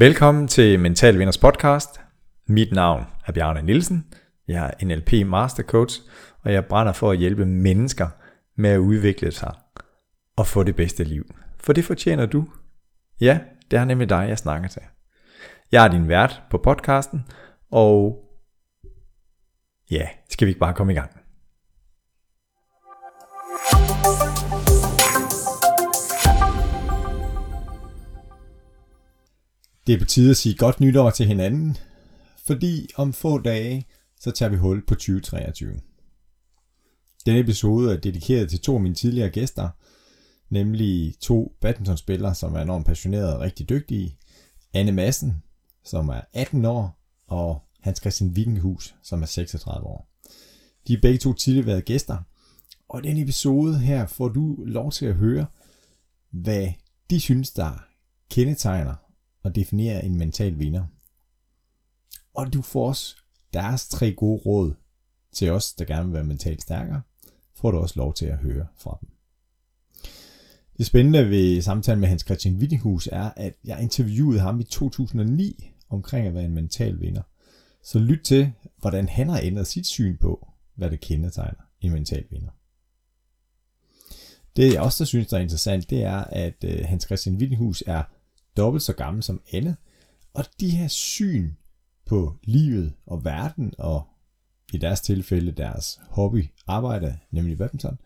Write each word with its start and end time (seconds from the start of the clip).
Velkommen 0.00 0.48
til 0.48 0.80
Mental 0.80 1.18
Vinders 1.18 1.38
podcast. 1.38 2.00
Mit 2.46 2.72
navn 2.72 3.04
er 3.26 3.32
Bjarne 3.32 3.62
Nielsen. 3.62 4.06
Jeg 4.48 4.74
er 4.80 4.86
NLP 4.86 5.12
Master 5.26 5.62
Coach, 5.62 6.00
og 6.42 6.52
jeg 6.52 6.66
brænder 6.66 6.92
for 6.92 7.10
at 7.10 7.18
hjælpe 7.18 7.46
mennesker 7.46 8.08
med 8.56 8.70
at 8.70 8.78
udvikle 8.78 9.32
sig 9.32 9.54
og 10.36 10.46
få 10.46 10.62
det 10.62 10.76
bedste 10.76 11.04
liv. 11.04 11.34
For 11.60 11.72
det 11.72 11.84
fortjener 11.84 12.26
du. 12.26 12.48
Ja, 13.20 13.38
det 13.70 13.78
er 13.78 13.84
nemlig 13.84 14.08
dig, 14.08 14.26
jeg 14.28 14.38
snakker 14.38 14.68
til. 14.68 14.82
Jeg 15.72 15.84
er 15.84 15.88
din 15.88 16.08
vært 16.08 16.42
på 16.50 16.58
podcasten, 16.58 17.24
og 17.70 18.24
ja, 19.90 20.08
skal 20.30 20.46
vi 20.46 20.50
ikke 20.50 20.60
bare 20.60 20.74
komme 20.74 20.92
i 20.92 20.96
gang? 20.96 21.10
Det 29.88 29.94
er 29.94 29.98
på 29.98 30.04
tide 30.04 30.30
at 30.30 30.36
sige 30.36 30.54
godt 30.54 30.80
nytår 30.80 31.10
til 31.10 31.26
hinanden, 31.26 31.76
fordi 32.46 32.88
om 32.96 33.12
få 33.12 33.38
dage, 33.38 33.86
så 34.20 34.30
tager 34.30 34.50
vi 34.50 34.56
hul 34.56 34.86
på 34.86 34.94
2023. 34.94 35.80
Denne 37.26 37.40
episode 37.40 37.92
er 37.92 37.96
dedikeret 37.96 38.50
til 38.50 38.60
to 38.60 38.74
af 38.74 38.80
mine 38.80 38.94
tidligere 38.94 39.30
gæster, 39.30 39.68
nemlig 40.50 41.14
to 41.20 41.52
badmintonspillere, 41.60 42.34
som 42.34 42.54
er 42.54 42.60
enormt 42.60 42.86
passionerede 42.86 43.36
og 43.36 43.40
rigtig 43.40 43.68
dygtige. 43.68 44.18
Anne 44.74 44.92
Madsen, 44.92 45.42
som 45.84 46.08
er 46.08 46.20
18 46.32 46.64
år, 46.64 47.00
og 47.26 47.62
Hans 47.80 47.98
Christian 47.98 48.30
Wittenhus, 48.30 48.94
som 49.02 49.22
er 49.22 49.26
36 49.26 49.86
år. 49.86 50.10
De 50.88 50.92
er 50.92 51.00
begge 51.02 51.18
to 51.18 51.32
tidligere 51.32 51.66
været 51.66 51.84
gæster, 51.84 52.18
og 52.88 53.04
i 53.04 53.08
denne 53.08 53.22
episode 53.22 53.78
her 53.78 54.06
får 54.06 54.28
du 54.28 54.64
lov 54.64 54.92
til 54.92 55.06
at 55.06 55.14
høre, 55.14 55.46
hvad 56.32 56.72
de 57.10 57.20
synes, 57.20 57.50
der 57.50 57.84
kendetegner 58.30 59.07
og 59.42 59.54
definerer 59.54 60.00
en 60.00 60.18
mental 60.18 60.58
vinder. 60.58 60.84
Og 62.34 62.52
du 62.52 62.62
får 62.62 62.88
også 62.88 63.16
deres 63.52 63.88
tre 63.88 64.12
gode 64.12 64.42
råd 64.46 64.74
til 65.32 65.50
os, 65.50 65.72
der 65.72 65.84
gerne 65.84 66.04
vil 66.04 66.14
være 66.14 66.24
mentalt 66.24 66.62
stærkere, 66.62 67.02
får 67.54 67.70
du 67.70 67.78
også 67.78 67.94
lov 67.96 68.14
til 68.14 68.26
at 68.26 68.38
høre 68.38 68.66
fra 68.76 68.98
dem. 69.00 69.08
Det 70.78 70.86
spændende 70.86 71.30
ved 71.30 71.62
samtalen 71.62 72.00
med 72.00 72.08
Hans 72.08 72.22
Christian 72.22 72.56
Wittinghus 72.56 73.08
er, 73.12 73.30
at 73.36 73.54
jeg 73.64 73.82
interviewede 73.82 74.40
ham 74.40 74.60
i 74.60 74.64
2009 74.64 75.70
omkring 75.88 76.26
at 76.26 76.34
være 76.34 76.44
en 76.44 76.54
mental 76.54 77.00
vinder. 77.00 77.22
Så 77.82 77.98
lyt 77.98 78.20
til, 78.24 78.52
hvordan 78.80 79.08
han 79.08 79.28
har 79.28 79.40
ændret 79.42 79.66
sit 79.66 79.86
syn 79.86 80.16
på, 80.16 80.48
hvad 80.74 80.90
det 80.90 81.00
kendetegner 81.00 81.64
en 81.80 81.92
mental 81.92 82.24
vinder. 82.30 82.50
Det 84.56 84.72
jeg 84.72 84.80
også 84.80 85.04
der 85.04 85.06
synes, 85.06 85.26
der 85.26 85.36
er 85.36 85.40
interessant, 85.40 85.90
det 85.90 86.02
er, 86.02 86.16
at 86.16 86.64
øh, 86.64 86.84
Hans 86.84 87.04
Christian 87.04 87.36
Wittinghus 87.36 87.82
er 87.86 88.02
dobbelt 88.58 88.82
så 88.82 88.92
gammel 88.92 89.22
som 89.22 89.42
Anne. 89.52 89.76
Og 90.34 90.44
de 90.60 90.70
her 90.70 90.88
syn 90.88 91.50
på 92.06 92.36
livet 92.44 92.94
og 93.06 93.24
verden, 93.24 93.74
og 93.78 94.06
i 94.72 94.78
deres 94.78 95.00
tilfælde 95.00 95.52
deres 95.52 96.00
hobby, 96.08 96.46
arbejde, 96.66 97.18
nemlig 97.30 97.58
badminton, 97.58 97.98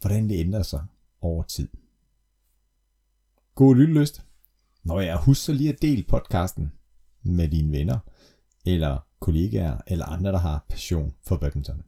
hvordan 0.00 0.28
det 0.28 0.40
ændrer 0.40 0.62
sig 0.62 0.84
over 1.20 1.42
tid. 1.42 1.68
God 3.54 3.76
lyttelyst. 3.76 4.24
Når 4.84 5.00
jeg 5.00 5.16
husk 5.16 5.44
så 5.44 5.52
lige 5.52 5.72
at 5.72 5.82
dele 5.82 6.02
podcasten 6.02 6.72
med 7.22 7.48
dine 7.48 7.72
venner, 7.72 7.98
eller 8.66 9.06
kollegaer, 9.20 9.80
eller 9.86 10.06
andre, 10.06 10.32
der 10.32 10.38
har 10.38 10.66
passion 10.68 11.14
for 11.26 11.36
badminton. 11.36 11.82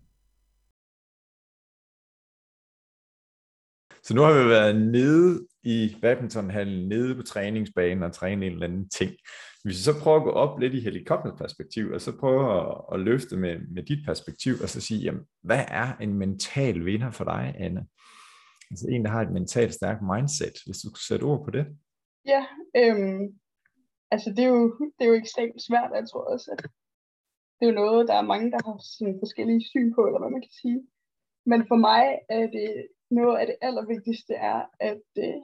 Så 4.11 4.15
nu 4.15 4.23
har 4.23 4.43
vi 4.43 4.49
været 4.49 4.77
nede 4.97 5.47
i 5.63 5.97
badmintonhallen, 6.03 6.89
nede 6.89 7.15
på 7.15 7.23
træningsbanen 7.23 8.03
og 8.03 8.13
træne 8.13 8.47
en 8.47 8.53
eller 8.53 8.67
anden 8.67 8.89
ting. 8.89 9.11
Hvis 9.63 9.77
vi 9.79 9.83
så 9.83 10.01
prøver 10.03 10.17
at 10.17 10.23
gå 10.23 10.31
op 10.31 10.59
lidt 10.59 10.75
i 10.75 10.81
helikopterperspektiv, 10.81 11.91
og 11.95 12.01
så 12.01 12.19
prøver 12.21 12.47
at, 12.61 12.95
at 12.95 13.01
løfte 13.01 13.37
med, 13.37 13.59
med 13.75 13.83
dit 13.83 14.07
perspektiv, 14.07 14.55
og 14.63 14.69
så 14.69 14.81
sige, 14.81 15.01
jamen, 15.01 15.25
hvad 15.43 15.65
er 15.69 15.97
en 15.97 16.15
mental 16.15 16.85
vinder 16.85 17.11
for 17.11 17.25
dig, 17.25 17.55
Anne? 17.59 17.87
Altså 18.71 18.87
en, 18.91 19.05
der 19.05 19.11
har 19.11 19.23
et 19.23 19.33
mentalt 19.33 19.75
stærkt 19.75 20.03
mindset, 20.13 20.57
hvis 20.67 20.79
du 20.83 20.89
kunne 20.91 21.09
sætte 21.09 21.25
ord 21.25 21.45
på 21.45 21.51
det. 21.51 21.67
Ja, 22.27 22.43
øhm, 22.77 23.23
altså 24.11 24.31
det 24.37 24.45
er, 24.45 24.49
jo, 24.49 24.63
det 24.99 25.05
er 25.05 25.11
jo 25.13 25.21
ekstremt 25.25 25.63
svært, 25.69 25.91
jeg 25.95 26.09
tror 26.09 26.25
også, 26.33 26.47
at 26.55 26.61
det 27.57 27.63
er 27.63 27.71
jo 27.73 27.81
noget, 27.83 28.09
der 28.09 28.15
er 28.15 28.31
mange, 28.33 28.51
der 28.51 28.61
har 28.67 28.77
sådan 28.99 29.21
forskellige 29.25 29.69
syn 29.71 29.95
på, 29.95 30.01
eller 30.07 30.21
hvad 30.21 30.31
man 30.31 30.45
kan 30.47 30.57
sige. 30.63 30.81
Men 31.47 31.61
for 31.69 31.77
mig 31.77 32.05
er 32.29 32.47
det 32.59 32.71
noget 33.11 33.39
af 33.39 33.47
det 33.47 33.57
allervigtigste 33.61 34.35
er, 34.35 34.61
at, 34.81 35.07
øh, 35.19 35.41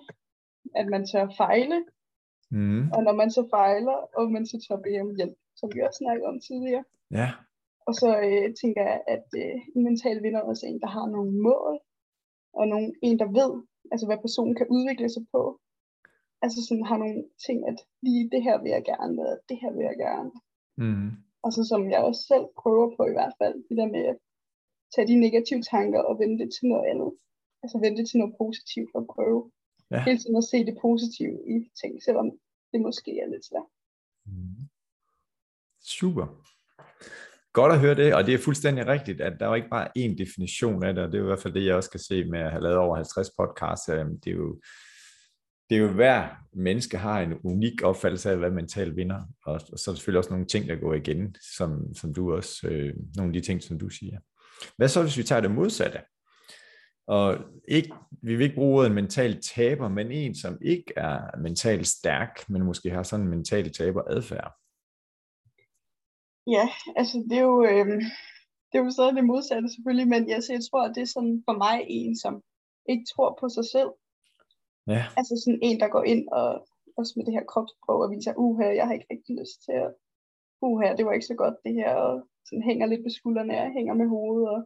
at 0.74 0.86
man 0.86 1.06
tør 1.06 1.28
fejle. 1.36 1.84
Mm. 2.50 2.90
Og 2.94 3.00
når 3.06 3.12
man 3.12 3.30
så 3.30 3.48
fejler, 3.50 3.98
og 4.16 4.32
man 4.32 4.46
så 4.46 4.56
tør 4.68 4.76
bede 4.76 5.00
om 5.00 5.16
hjælp, 5.16 5.36
som 5.56 5.70
vi 5.74 5.80
også 5.80 5.98
snakkede 5.98 6.28
om 6.28 6.40
tidligere. 6.40 6.84
Ja. 7.10 7.28
Og 7.86 7.94
så 7.94 8.08
øh, 8.26 8.54
tænker 8.60 8.82
jeg, 8.90 9.00
at 9.14 9.26
øh, 9.42 9.56
en 9.74 9.82
mental 9.84 10.22
vinder 10.22 10.40
er 10.40 10.50
også 10.52 10.66
en, 10.66 10.80
der 10.80 10.90
har 10.96 11.06
nogle 11.06 11.32
mål, 11.48 11.74
og 12.58 12.68
nogle, 12.68 12.92
en, 13.02 13.18
der 13.18 13.28
ved, 13.40 13.52
altså 13.92 14.06
hvad 14.06 14.18
personen 14.26 14.54
kan 14.54 14.66
udvikle 14.70 15.08
sig 15.08 15.24
på. 15.32 15.60
Altså 16.42 16.58
sådan 16.68 16.84
har 16.90 16.98
nogle 16.98 17.24
ting, 17.46 17.58
at 17.70 17.78
lige 18.02 18.30
det 18.32 18.42
her 18.42 18.62
vil 18.62 18.70
jeg 18.76 18.84
gerne, 18.84 19.28
og 19.28 19.38
det 19.48 19.56
her 19.62 19.72
vil 19.76 19.84
jeg 19.90 19.96
gerne. 20.06 20.30
Mm. 20.82 21.10
Og 21.44 21.52
så 21.52 21.62
som 21.70 21.90
jeg 21.90 22.00
også 22.08 22.22
selv 22.32 22.46
prøver 22.60 22.88
på 22.96 23.02
i 23.06 23.16
hvert 23.16 23.34
fald, 23.40 23.54
det 23.68 23.76
der 23.80 23.88
med 23.96 24.04
at 24.12 24.16
tage 24.94 25.08
de 25.10 25.20
negative 25.26 25.62
tanker 25.62 26.00
og 26.08 26.18
vende 26.20 26.38
det 26.42 26.48
til 26.56 26.68
noget 26.68 26.86
andet 26.90 27.10
altså 27.66 27.78
vente 27.86 28.02
til 28.04 28.18
noget 28.20 28.34
positivt 28.42 28.90
og 28.98 29.02
prøve 29.14 29.40
ja. 29.90 30.00
hele 30.08 30.18
tiden 30.18 30.36
at 30.42 30.48
se 30.52 30.58
det 30.68 30.76
positive 30.86 31.36
i 31.54 31.56
ting, 31.80 31.92
selvom 32.06 32.26
det 32.72 32.80
måske 32.88 33.10
er 33.22 33.28
lidt 33.32 33.44
svært. 33.50 33.70
Mm. 34.26 34.62
Super. 35.96 36.26
Godt 37.52 37.72
at 37.72 37.80
høre 37.80 37.94
det, 37.94 38.14
og 38.14 38.26
det 38.26 38.34
er 38.34 38.38
fuldstændig 38.38 38.86
rigtigt, 38.86 39.20
at 39.20 39.32
der 39.38 39.44
er 39.46 39.50
jo 39.50 39.54
ikke 39.54 39.74
bare 39.76 39.88
én 39.98 40.14
definition 40.22 40.84
af 40.84 40.94
det, 40.94 41.04
og 41.04 41.12
det 41.12 41.18
er 41.18 41.22
i 41.22 41.26
hvert 41.26 41.42
fald 41.42 41.54
det, 41.54 41.64
jeg 41.66 41.74
også 41.74 41.90
kan 41.90 42.00
se 42.00 42.24
med 42.24 42.40
at 42.40 42.50
have 42.50 42.62
lavet 42.62 42.78
over 42.78 42.96
50 42.96 43.28
podcasts. 43.38 43.86
Det 44.24 44.30
er 44.32 44.36
jo, 44.42 44.60
det 45.70 45.76
er 45.76 45.80
jo 45.80 45.92
hver 45.92 46.28
menneske 46.52 46.98
har 46.98 47.20
en 47.20 47.34
unik 47.44 47.82
opfattelse 47.82 48.30
af, 48.30 48.36
hvad 48.36 48.50
mental 48.50 48.96
vinder, 48.96 49.22
og, 49.46 49.60
så 49.60 49.84
er 49.86 49.92
der 49.92 49.96
selvfølgelig 49.96 50.18
også 50.18 50.30
nogle 50.30 50.46
ting, 50.46 50.68
der 50.68 50.76
går 50.76 50.94
igen, 50.94 51.36
som, 51.56 51.94
som 51.94 52.14
du 52.14 52.34
også, 52.34 52.68
øh, 52.68 52.94
nogle 53.16 53.28
af 53.28 53.32
de 53.32 53.40
ting, 53.40 53.62
som 53.62 53.78
du 53.78 53.88
siger. 53.88 54.18
Hvad 54.76 54.88
så, 54.88 55.02
hvis 55.02 55.18
vi 55.18 55.22
tager 55.22 55.40
det 55.40 55.50
modsatte? 55.50 55.98
Og 57.06 57.38
ikke, 57.68 57.94
vi 58.22 58.36
vil 58.36 58.44
ikke 58.44 58.54
bruge 58.54 58.86
en 58.86 58.94
mental 58.94 59.42
taber, 59.42 59.88
men 59.88 60.12
en, 60.12 60.34
som 60.34 60.58
ikke 60.62 60.92
er 60.96 61.38
mentalt 61.38 61.86
stærk, 61.86 62.48
men 62.48 62.62
måske 62.62 62.90
har 62.90 63.02
sådan 63.02 63.24
en 63.24 63.30
mental 63.30 63.72
taber 63.72 64.02
adfærd. 64.06 64.52
Ja, 66.46 66.68
altså 66.96 67.16
det 67.30 67.38
er 67.38 67.42
jo, 67.42 67.64
øh, 67.64 67.86
det 68.68 68.74
er 68.78 68.84
jo 68.84 68.90
stadig 68.90 69.14
det 69.14 69.24
modsatte 69.24 69.68
selvfølgelig, 69.74 70.08
men 70.08 70.28
jeg, 70.28 70.40
jeg 70.48 70.60
tror, 70.70 70.82
at 70.82 70.94
det 70.94 71.02
er 71.02 71.14
sådan 71.16 71.42
for 71.46 71.56
mig 71.64 71.76
en, 71.88 72.16
som 72.16 72.42
ikke 72.88 73.06
tror 73.12 73.38
på 73.40 73.46
sig 73.48 73.66
selv. 73.74 73.90
Ja. 74.94 75.02
Altså 75.18 75.34
sådan 75.42 75.60
en, 75.62 75.80
der 75.80 75.88
går 75.88 76.04
ind 76.12 76.28
og 76.28 76.48
også 76.98 77.12
med 77.16 77.24
det 77.26 77.34
her 77.36 77.44
kropsprog 77.52 77.98
og 78.04 78.10
viser, 78.14 78.32
uha, 78.44 78.66
jeg 78.78 78.86
har 78.86 78.94
ikke 78.94 79.12
rigtig 79.14 79.34
lyst 79.40 79.58
til 79.64 79.74
at, 79.84 79.90
uha, 80.62 80.88
det 80.96 81.06
var 81.06 81.12
ikke 81.12 81.30
så 81.32 81.38
godt 81.42 81.56
det 81.64 81.74
her, 81.80 81.92
og 82.06 82.12
sådan 82.46 82.68
hænger 82.70 82.86
lidt 82.86 83.04
på 83.04 83.10
skuldrene 83.18 83.54
og 83.62 83.72
hænger 83.78 83.94
med 84.00 84.08
hovedet 84.14 84.48
og 84.54 84.60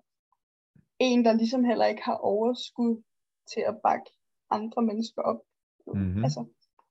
en, 1.01 1.25
der 1.25 1.33
ligesom 1.33 1.65
heller 1.65 1.87
ikke 1.87 2.03
har 2.03 2.19
overskud 2.33 3.03
til 3.53 3.63
at 3.71 3.79
bakke 3.87 4.11
andre 4.51 4.83
mennesker 4.83 5.23
op. 5.23 5.41
Mm-hmm. 5.87 6.25
Altså, 6.25 6.41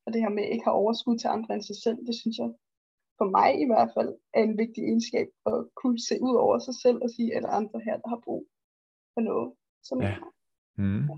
og 0.05 0.13
det 0.13 0.21
her 0.21 0.29
med 0.29 0.43
ikke 0.43 0.63
har 0.63 0.71
overskud 0.71 1.17
til 1.17 1.27
andre 1.27 1.53
end 1.53 1.63
sig 1.63 1.77
selv, 1.83 1.97
det 2.07 2.15
synes 2.21 2.37
jeg 2.37 2.49
for 3.19 3.27
mig 3.37 3.49
i 3.63 3.67
hvert 3.71 3.91
fald 3.95 4.11
er 4.37 4.43
en 4.43 4.57
vigtig 4.63 4.81
egenskab 4.89 5.27
at 5.51 5.57
kunne 5.81 5.99
se 6.09 6.15
ud 6.27 6.35
over 6.45 6.57
sig 6.67 6.75
selv 6.83 6.97
og 7.05 7.09
sige, 7.15 7.29
at 7.35 7.43
der 7.43 7.49
er 7.49 7.59
andre 7.61 7.79
her, 7.87 7.95
der 8.01 8.09
har 8.13 8.21
brug 8.25 8.43
for 9.13 9.21
noget, 9.29 9.47
som 9.87 9.97
ja. 10.01 10.05
jeg 10.07 10.15
har. 10.21 10.31
Mm. 10.81 11.03
Ja. 11.09 11.17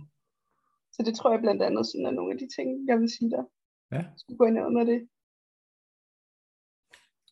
Så 0.95 0.99
det 1.05 1.13
tror 1.15 1.31
jeg 1.31 1.41
blandt 1.45 1.61
andet 1.67 1.83
sådan 1.87 2.05
er 2.05 2.15
nogle 2.17 2.33
af 2.33 2.39
de 2.39 2.47
ting, 2.55 2.67
jeg 2.89 2.97
vil 2.99 3.09
sige 3.15 3.29
der. 3.35 3.43
Ja. 3.95 4.03
Skulle 4.19 4.37
gå 4.37 4.45
ind 4.45 4.59
under 4.69 4.83
det. 4.91 4.99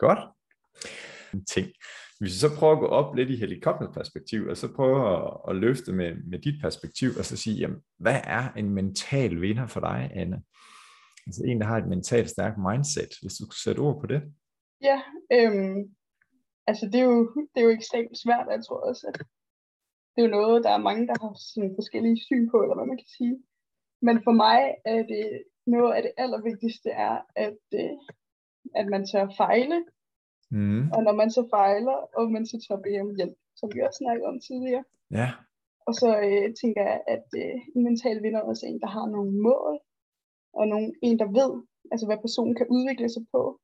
Godt. 0.04 0.22
Ting. 1.54 1.68
Hvis 2.20 2.34
vi 2.34 2.40
så 2.40 2.56
prøver 2.60 2.74
at 2.74 2.80
gå 2.80 2.86
op 2.86 3.16
lidt 3.16 3.30
i 3.30 3.36
helikopterperspektiv, 3.36 4.48
og 4.48 4.58
så 4.58 4.74
prøver 4.76 5.02
at, 5.18 5.50
at 5.50 5.56
løfte 5.56 5.94
med, 5.94 6.16
med 6.32 6.40
dit 6.40 6.62
perspektiv, 6.62 7.10
og 7.20 7.26
så 7.26 7.38
sige, 7.38 7.58
jamen, 7.58 7.82
hvad 7.98 8.20
er 8.24 8.54
en 8.58 8.70
mental 8.70 9.42
vinder 9.42 9.68
for 9.68 9.80
dig, 9.80 10.12
Anne? 10.16 10.42
Altså 11.28 11.42
en, 11.46 11.62
der 11.62 11.68
har 11.68 11.78
et 11.78 11.88
mentalt 11.88 12.30
stærkt 12.30 12.58
mindset, 12.70 13.12
hvis 13.22 13.34
du 13.38 13.44
kunne 13.46 13.64
sætte 13.64 13.80
ord 13.80 14.02
på 14.02 14.08
det. 14.08 14.22
Ja, 14.82 14.98
øhm, 15.36 15.80
altså 16.68 16.86
det 16.92 17.00
er, 17.00 17.08
jo, 17.12 17.20
det 17.52 17.58
er 17.60 17.68
jo 17.68 17.78
ekstremt 17.80 18.18
svært, 18.24 18.48
jeg 18.56 18.66
tror 18.66 18.82
også, 18.90 19.04
at 19.10 19.18
det 20.12 20.20
er 20.20 20.28
jo 20.28 20.38
noget, 20.40 20.64
der 20.64 20.72
er 20.74 20.88
mange, 20.88 21.08
der 21.08 21.16
har 21.22 21.34
sådan 21.54 21.78
forskellige 21.80 22.24
syn 22.28 22.46
på, 22.52 22.58
eller 22.62 22.76
hvad 22.76 22.90
man 22.92 23.02
kan 23.04 23.12
sige. 23.18 23.36
Men 24.02 24.16
for 24.26 24.34
mig 24.46 24.60
er 24.86 25.02
det 25.14 25.26
noget 25.68 25.94
af 25.96 26.02
det 26.02 26.14
allervigtigste 26.18 26.90
er, 26.90 27.16
at, 27.36 27.62
øh, 27.82 27.98
at 28.80 28.86
man 28.94 29.08
tør 29.12 29.28
fejle, 29.38 29.78
Mm. 30.52 30.92
Og 30.96 31.04
når 31.04 31.14
man 31.22 31.32
så 31.32 31.48
fejler, 31.50 31.98
og 32.18 32.32
man 32.32 32.46
så 32.46 32.80
bede 32.84 33.02
om 33.02 33.16
hjælp, 33.16 33.38
som 33.56 33.70
vi 33.74 33.80
også 33.82 33.98
snakkede 33.98 34.28
om 34.28 34.40
tidligere. 34.40 34.84
Ja. 35.12 35.30
Og 35.88 35.94
så 36.02 36.10
øh, 36.28 36.48
tænker 36.62 36.82
jeg, 36.90 37.02
at 37.08 37.28
øh, 37.42 37.56
en 37.76 37.84
mental 37.84 38.24
vinder 38.24 38.42
også 38.42 38.66
er 38.66 38.70
en, 38.70 38.82
der 38.82 38.88
har 38.98 39.08
nogle 39.16 39.32
mål, 39.48 39.80
og 40.54 40.68
nogle, 40.68 40.94
en, 41.02 41.20
der 41.20 41.30
ved, 41.40 41.52
altså 41.92 42.06
hvad 42.06 42.18
personen 42.26 42.56
kan 42.56 42.68
udvikle 42.76 43.10
sig 43.10 43.24
på. 43.32 43.60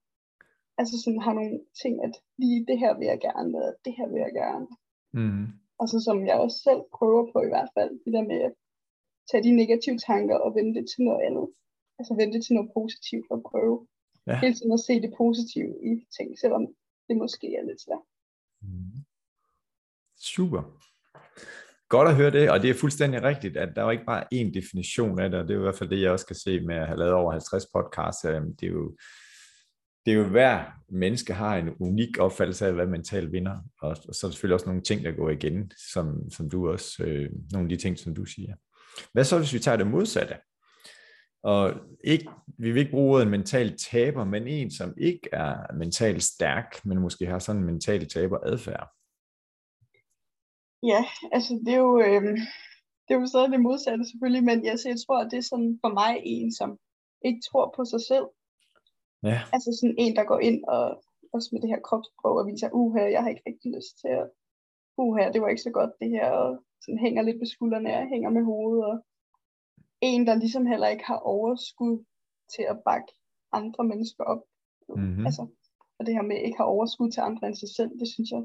altså 0.77 0.95
sådan 1.03 1.21
har 1.27 1.33
nogle 1.33 1.59
ting, 1.81 2.03
at 2.03 2.13
lige 2.37 2.65
det 2.69 2.77
her 2.79 2.97
vil 2.97 3.05
jeg 3.05 3.19
gerne, 3.27 3.57
og 3.65 3.73
det 3.85 3.93
her 3.97 4.07
vil 4.11 4.19
jeg 4.25 4.33
gerne. 4.43 4.67
Mm. 5.13 5.45
Og 5.79 5.85
så 5.91 5.97
som 6.07 6.17
jeg 6.29 6.37
også 6.45 6.57
selv 6.67 6.81
prøver 6.97 7.23
på 7.31 7.37
i 7.47 7.51
hvert 7.53 7.71
fald, 7.75 7.91
det 8.05 8.13
der 8.13 8.23
med 8.31 8.39
at 8.47 8.53
tage 9.29 9.43
de 9.43 9.51
negative 9.61 9.97
tanker 9.97 10.37
og 10.45 10.55
vende 10.55 10.73
det 10.77 10.85
til 10.91 11.01
noget 11.07 11.21
andet. 11.27 11.47
Altså 11.99 12.13
vende 12.19 12.33
det 12.33 12.43
til 12.45 12.55
noget 12.55 12.71
positivt 12.77 13.27
og 13.33 13.43
prøve 13.49 13.87
ja. 14.27 14.39
hele 14.39 14.55
tiden 14.55 14.73
at 14.73 14.79
se 14.79 15.01
det 15.01 15.13
positive 15.17 15.73
i 15.83 15.91
ting, 16.17 16.39
selvom 16.39 16.67
det 17.07 17.17
måske 17.17 17.47
er 17.59 17.63
lidt 17.69 17.81
svært. 17.81 18.05
Mm. 18.61 19.05
Super. 20.17 20.61
Godt 21.89 22.07
at 22.07 22.15
høre 22.15 22.31
det, 22.31 22.49
og 22.49 22.61
det 22.61 22.69
er 22.69 22.73
fuldstændig 22.73 23.23
rigtigt, 23.23 23.57
at 23.57 23.69
der 23.75 23.81
er 23.81 23.85
jo 23.85 23.91
ikke 23.91 24.05
bare 24.05 24.23
én 24.33 24.51
definition 24.53 25.19
af 25.19 25.29
det, 25.29 25.39
og 25.39 25.47
det 25.47 25.53
er 25.53 25.59
i 25.59 25.61
hvert 25.61 25.77
fald 25.77 25.89
det, 25.89 26.01
jeg 26.01 26.11
også 26.11 26.25
kan 26.25 26.35
se 26.35 26.59
med 26.59 26.75
at 26.75 26.87
have 26.87 26.99
lavet 26.99 27.13
over 27.13 27.31
50 27.31 27.65
podcasts. 27.73 28.25
Øhm, 28.25 28.55
det 28.55 28.67
er 28.67 28.71
jo, 28.71 28.95
det 30.05 30.13
er 30.13 30.17
jo 30.17 30.23
hver 30.23 30.63
menneske 30.89 31.33
har 31.33 31.57
en 31.57 31.69
unik 31.79 32.17
opfattelse 32.19 32.65
af, 32.67 32.73
hvad 32.73 32.87
mental 32.87 33.31
vinder, 33.31 33.57
og, 33.81 33.89
og 33.89 34.15
så 34.15 34.27
er 34.27 34.29
der 34.29 34.33
selvfølgelig 34.33 34.53
også 34.53 34.65
nogle 34.65 34.81
ting, 34.81 35.03
der 35.03 35.11
går 35.11 35.29
igen, 35.29 35.71
som, 35.93 36.29
som 36.29 36.49
du 36.49 36.69
også, 36.71 37.03
øh, 37.03 37.29
nogle 37.51 37.65
af 37.65 37.69
de 37.69 37.83
ting, 37.83 37.99
som 37.99 38.15
du 38.15 38.25
siger. 38.25 38.55
Hvad 39.13 39.23
så, 39.23 39.37
hvis 39.37 39.53
vi 39.53 39.59
tager 39.59 39.77
det 39.77 39.87
modsatte? 39.87 40.35
Og 41.51 41.73
ikke, 42.03 42.29
vi 42.57 42.71
vil 42.71 42.79
ikke 42.79 42.91
bruge 42.91 43.11
ordet 43.11 43.25
en 43.25 43.31
mental 43.37 43.77
taber, 43.77 44.23
men 44.23 44.47
en, 44.47 44.71
som 44.71 44.93
ikke 44.97 45.29
er 45.31 45.73
mentalt 45.73 46.23
stærk, 46.23 46.85
men 46.85 46.99
måske 46.99 47.25
har 47.25 47.39
sådan 47.39 47.61
en 47.61 47.65
mental 47.65 48.07
taber 48.07 48.37
adfærd. 48.51 48.87
Ja, 50.91 51.01
altså 51.31 51.53
det 51.65 51.73
er 51.73 51.81
jo, 51.87 51.99
øh, 51.99 52.23
det 53.05 53.11
er 53.13 53.19
jo 53.19 53.27
stadig 53.27 53.51
det 53.51 53.67
modsatte 53.67 54.05
selvfølgelig, 54.11 54.43
men 54.43 54.65
jeg, 54.65 54.79
så 54.79 54.89
jeg 54.89 54.99
tror, 55.05 55.19
at 55.19 55.31
det 55.31 55.37
er 55.37 55.49
sådan 55.51 55.79
for 55.83 55.91
mig 56.01 56.13
en, 56.23 56.51
som 56.59 56.69
ikke 57.27 57.41
tror 57.47 57.73
på 57.77 57.85
sig 57.85 58.01
selv. 58.11 58.27
Ja. 59.23 59.39
Altså 59.55 59.69
sådan 59.79 59.95
en, 60.03 60.15
der 60.15 60.23
går 60.31 60.39
ind 60.39 60.59
og 60.75 60.83
også 61.33 61.49
med 61.51 61.61
det 61.61 61.69
her 61.69 61.81
kropsprog 61.87 62.35
og 62.39 62.47
viser, 62.47 62.69
uha, 62.81 63.03
jeg 63.15 63.21
har 63.21 63.29
ikke 63.29 63.47
rigtig 63.49 63.69
lyst 63.77 63.93
til 64.01 64.11
at, 64.19 64.25
uha, 64.97 65.31
det 65.33 65.41
var 65.41 65.49
ikke 65.49 65.67
så 65.67 65.73
godt 65.79 65.93
det 66.01 66.09
her, 66.09 66.27
og 66.29 66.49
sådan 66.83 67.03
hænger 67.05 67.21
lidt 67.21 67.39
på 67.41 67.47
skuldrene 67.53 67.97
og 67.99 68.07
hænger 68.13 68.29
med 68.29 68.43
hovedet, 68.51 68.85
og 68.91 68.95
en, 70.05 70.27
der 70.27 70.35
ligesom 70.35 70.65
heller 70.65 70.87
ikke 70.87 71.05
har 71.05 71.19
overskud 71.35 72.05
til 72.55 72.65
at 72.69 72.81
bakke 72.85 73.11
andre 73.51 73.83
mennesker 73.83 74.23
op. 74.23 74.41
Mm-hmm. 74.89 75.25
Altså, 75.25 75.47
og 75.97 76.05
det 76.05 76.13
her 76.13 76.21
med 76.21 76.37
ikke 76.45 76.57
har 76.57 76.73
overskud 76.75 77.11
til 77.11 77.21
andre 77.21 77.47
end 77.47 77.55
sig 77.55 77.69
selv, 77.77 77.91
det 77.99 78.07
synes 78.13 78.29
jeg 78.31 78.43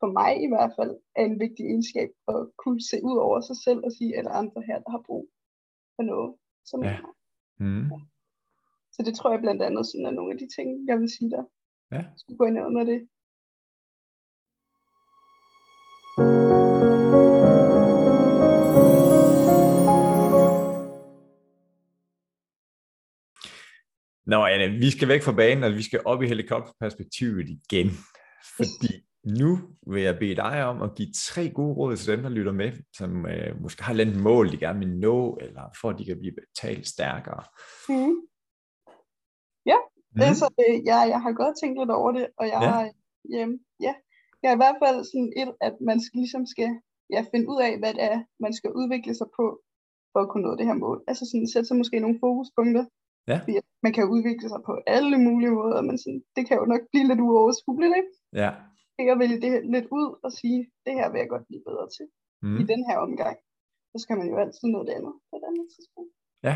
for 0.00 0.10
mig 0.20 0.32
i 0.46 0.48
hvert 0.52 0.72
fald 0.78 0.94
er 1.18 1.24
en 1.30 1.40
vigtig 1.44 1.64
egenskab 1.70 2.10
at 2.28 2.40
kunne 2.62 2.82
se 2.90 2.96
ud 3.08 3.16
over 3.26 3.40
sig 3.40 3.56
selv 3.66 3.80
og 3.86 3.92
sige, 3.98 4.16
at 4.16 4.24
der 4.24 4.30
er 4.30 4.42
andre 4.44 4.62
her, 4.68 4.78
der 4.84 4.90
har 4.90 5.02
brug 5.08 5.24
for 5.96 6.02
noget, 6.02 6.30
som 6.70 6.78
ja. 6.82 6.88
jeg 6.88 6.96
har. 6.96 7.12
Mm. 7.64 7.84
Ja. 7.92 7.98
Så 8.94 9.00
det 9.06 9.14
tror 9.14 9.30
jeg 9.30 9.40
blandt 9.40 9.62
andet 9.62 9.86
sådan 9.86 10.06
er 10.06 10.16
nogle 10.18 10.32
af 10.34 10.38
de 10.38 10.48
ting, 10.56 10.68
jeg 10.88 10.96
vil 11.00 11.10
sige 11.16 11.30
der. 11.30 11.44
Ja. 11.94 12.02
Skulle 12.16 12.38
gå 12.38 12.44
ind 12.44 12.66
under 12.68 12.84
det. 12.84 13.00
Nå, 24.34 24.44
Anne, 24.44 24.78
vi 24.84 24.90
skal 24.90 25.08
væk 25.08 25.22
fra 25.22 25.32
banen, 25.32 25.64
og 25.64 25.72
vi 25.80 25.82
skal 25.82 26.00
op 26.04 26.22
i 26.22 26.26
helikopterperspektivet 26.26 27.48
igen. 27.58 27.88
Fordi 28.56 28.92
nu 29.40 29.50
vil 29.92 30.02
jeg 30.02 30.18
bede 30.18 30.36
dig 30.36 30.64
om 30.64 30.82
at 30.82 30.94
give 30.96 31.12
tre 31.26 31.50
gode 31.58 31.74
råd 31.74 31.96
til 31.96 32.12
dem, 32.12 32.22
der 32.22 32.36
lytter 32.38 32.52
med, 32.52 32.70
som 32.98 33.26
øh, 33.26 33.62
måske 33.62 33.82
har 33.82 33.94
et 33.94 34.16
mål, 34.28 34.52
de 34.52 34.58
gerne 34.58 34.78
vil 34.78 34.96
nå, 35.06 35.38
eller 35.40 35.64
for 35.80 35.88
at 35.90 35.98
de 35.98 36.04
kan 36.04 36.18
blive 36.18 36.36
betalt 36.42 36.86
stærkere. 36.94 37.42
Mm. 37.88 38.16
Ja, 39.70 39.78
mm. 40.14 40.20
altså, 40.28 40.46
øh, 40.64 40.76
ja, 40.90 40.98
jeg 41.12 41.20
har 41.24 41.32
godt 41.42 41.56
tænkt 41.60 41.78
lidt 41.80 41.90
over 41.90 42.12
det, 42.12 42.26
og 42.40 42.46
jeg 42.54 42.60
ja. 42.62 42.68
har, 42.70 42.82
øh, 43.34 43.48
ja, 43.86 43.92
jeg 44.40 44.48
har 44.50 44.56
i 44.58 44.62
hvert 44.64 44.80
fald 44.84 44.98
sådan 45.10 45.32
et, 45.42 45.50
at 45.66 45.74
man 45.88 45.98
skal, 46.04 46.18
ligesom 46.24 46.46
skal 46.54 46.70
ja, 47.14 47.20
finde 47.32 47.46
ud 47.52 47.58
af, 47.66 47.72
hvad 47.78 47.92
det 47.94 48.04
er, 48.12 48.18
man 48.44 48.52
skal 48.58 48.70
udvikle 48.80 49.14
sig 49.20 49.28
på, 49.38 49.44
for 50.12 50.20
at 50.22 50.28
kunne 50.30 50.46
nå 50.46 50.52
det 50.58 50.66
her 50.66 50.78
mål. 50.84 50.98
Altså 51.08 51.24
sådan, 51.30 51.48
sætte 51.52 51.66
sig 51.68 51.76
måske 51.76 52.00
nogle 52.00 52.20
fokuspunkter. 52.24 52.84
Ja. 53.30 53.36
Fordi 53.40 53.54
man 53.82 53.92
kan 53.96 54.10
udvikle 54.14 54.48
sig 54.48 54.62
på 54.68 54.72
alle 54.96 55.16
mulige 55.26 55.56
måder, 55.60 55.80
men 55.88 55.96
sådan, 56.02 56.22
det 56.36 56.42
kan 56.48 56.56
jo 56.60 56.64
nok 56.72 56.82
blive 56.90 57.08
lidt 57.10 57.20
uoverskueligt, 57.26 57.96
ikke? 58.00 58.12
Ja. 58.42 58.50
Jeg 59.08 59.18
vælge 59.22 59.40
det 59.44 59.52
lidt 59.74 59.88
ud 59.98 60.08
og 60.24 60.30
sige, 60.40 60.60
det 60.86 60.92
her 60.98 61.06
vil 61.10 61.18
jeg 61.18 61.28
godt 61.34 61.46
blive 61.48 61.64
bedre 61.68 61.86
til 61.96 62.06
mm. 62.42 62.58
i 62.60 62.64
den 62.72 62.80
her 62.88 62.98
omgang. 63.06 63.36
Så 64.00 64.04
kan 64.08 64.18
man 64.18 64.28
jo 64.32 64.36
altid 64.42 64.66
nå 64.68 64.80
det 64.86 64.94
andet 64.98 65.14
på 65.28 65.34
et 65.38 65.44
andet 65.48 65.66
tidspunkt. 65.74 66.12
Ja. 66.48 66.54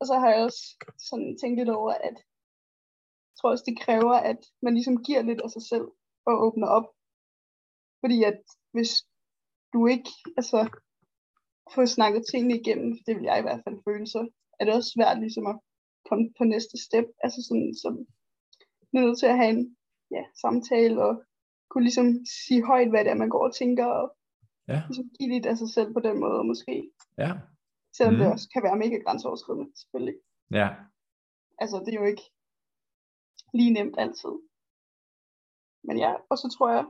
Og 0.00 0.04
så 0.06 0.14
har 0.20 0.28
jeg 0.30 0.40
også 0.48 0.62
sådan 1.08 1.30
tænkt 1.40 1.58
lidt 1.58 1.76
over, 1.78 1.92
at 2.08 2.16
jeg 3.28 3.36
tror 3.38 3.50
også, 3.50 3.64
det 3.70 3.80
kræver, 3.84 4.16
at 4.30 4.40
man 4.62 4.74
ligesom 4.74 4.96
giver 5.06 5.22
lidt 5.22 5.40
af 5.40 5.50
sig 5.50 5.62
selv 5.72 5.86
og 6.28 6.34
åbner 6.46 6.68
op. 6.78 6.88
Fordi 8.02 8.18
at 8.30 8.40
hvis 8.74 8.90
du 9.72 9.86
ikke 9.86 10.10
altså, 10.38 10.58
får 11.74 11.84
snakket 11.84 12.22
tingene 12.30 12.54
igennem, 12.60 12.90
det 13.06 13.16
vil 13.16 13.24
jeg 13.24 13.38
i 13.38 13.46
hvert 13.46 13.62
fald 13.64 13.78
føle, 13.86 14.06
så 14.06 14.20
er 14.60 14.64
det 14.64 14.74
også 14.74 14.90
svært 14.94 15.18
ligesom 15.20 15.46
at 15.46 15.56
komme 16.08 16.24
på 16.38 16.44
næste 16.44 16.76
step. 16.86 17.06
Altså 17.24 17.40
sådan, 17.48 17.74
så 17.74 17.88
er 17.88 19.00
nødt 19.00 19.18
til 19.18 19.26
at 19.26 19.36
have 19.36 19.50
en 19.58 19.76
ja, 20.10 20.22
samtale 20.42 21.02
og 21.08 21.24
kunne 21.70 21.84
ligesom 21.84 22.06
sige 22.46 22.62
højt, 22.64 22.90
hvad 22.90 23.04
det 23.04 23.10
er, 23.10 23.22
man 23.22 23.28
går 23.28 23.44
og 23.48 23.54
tænker, 23.54 23.86
og 23.86 24.16
ja. 24.68 24.82
ligesom 24.88 25.10
give 25.18 25.30
lidt 25.34 25.46
af 25.46 25.56
sig 25.58 25.70
selv 25.76 25.92
på 25.92 26.00
den 26.00 26.20
måde, 26.20 26.44
måske. 26.44 26.90
Ja. 27.18 27.32
Selvom 27.96 28.14
mm. 28.14 28.20
det 28.20 28.32
også 28.32 28.48
kan 28.52 28.62
være 28.62 28.82
mega 28.82 28.96
grænseoverskridende, 29.04 29.68
selvfølgelig. 29.80 30.16
Ja. 30.50 30.68
Altså, 31.58 31.76
det 31.84 31.94
er 31.94 32.00
jo 32.00 32.06
ikke 32.06 32.26
lige 33.54 33.72
nemt 33.72 33.96
altid. 33.98 34.34
Men 35.86 35.98
ja, 35.98 36.12
og 36.30 36.38
så 36.38 36.54
tror 36.56 36.70
jeg, 36.76 36.84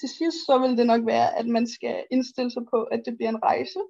til 0.00 0.08
sidst 0.08 0.38
så 0.46 0.58
vil 0.62 0.78
det 0.78 0.86
nok 0.86 1.06
være, 1.06 1.28
at 1.38 1.46
man 1.46 1.66
skal 1.66 2.06
indstille 2.10 2.50
sig 2.50 2.64
på, 2.72 2.82
at 2.82 3.02
det 3.06 3.16
bliver 3.16 3.30
en 3.30 3.42
rejse. 3.42 3.80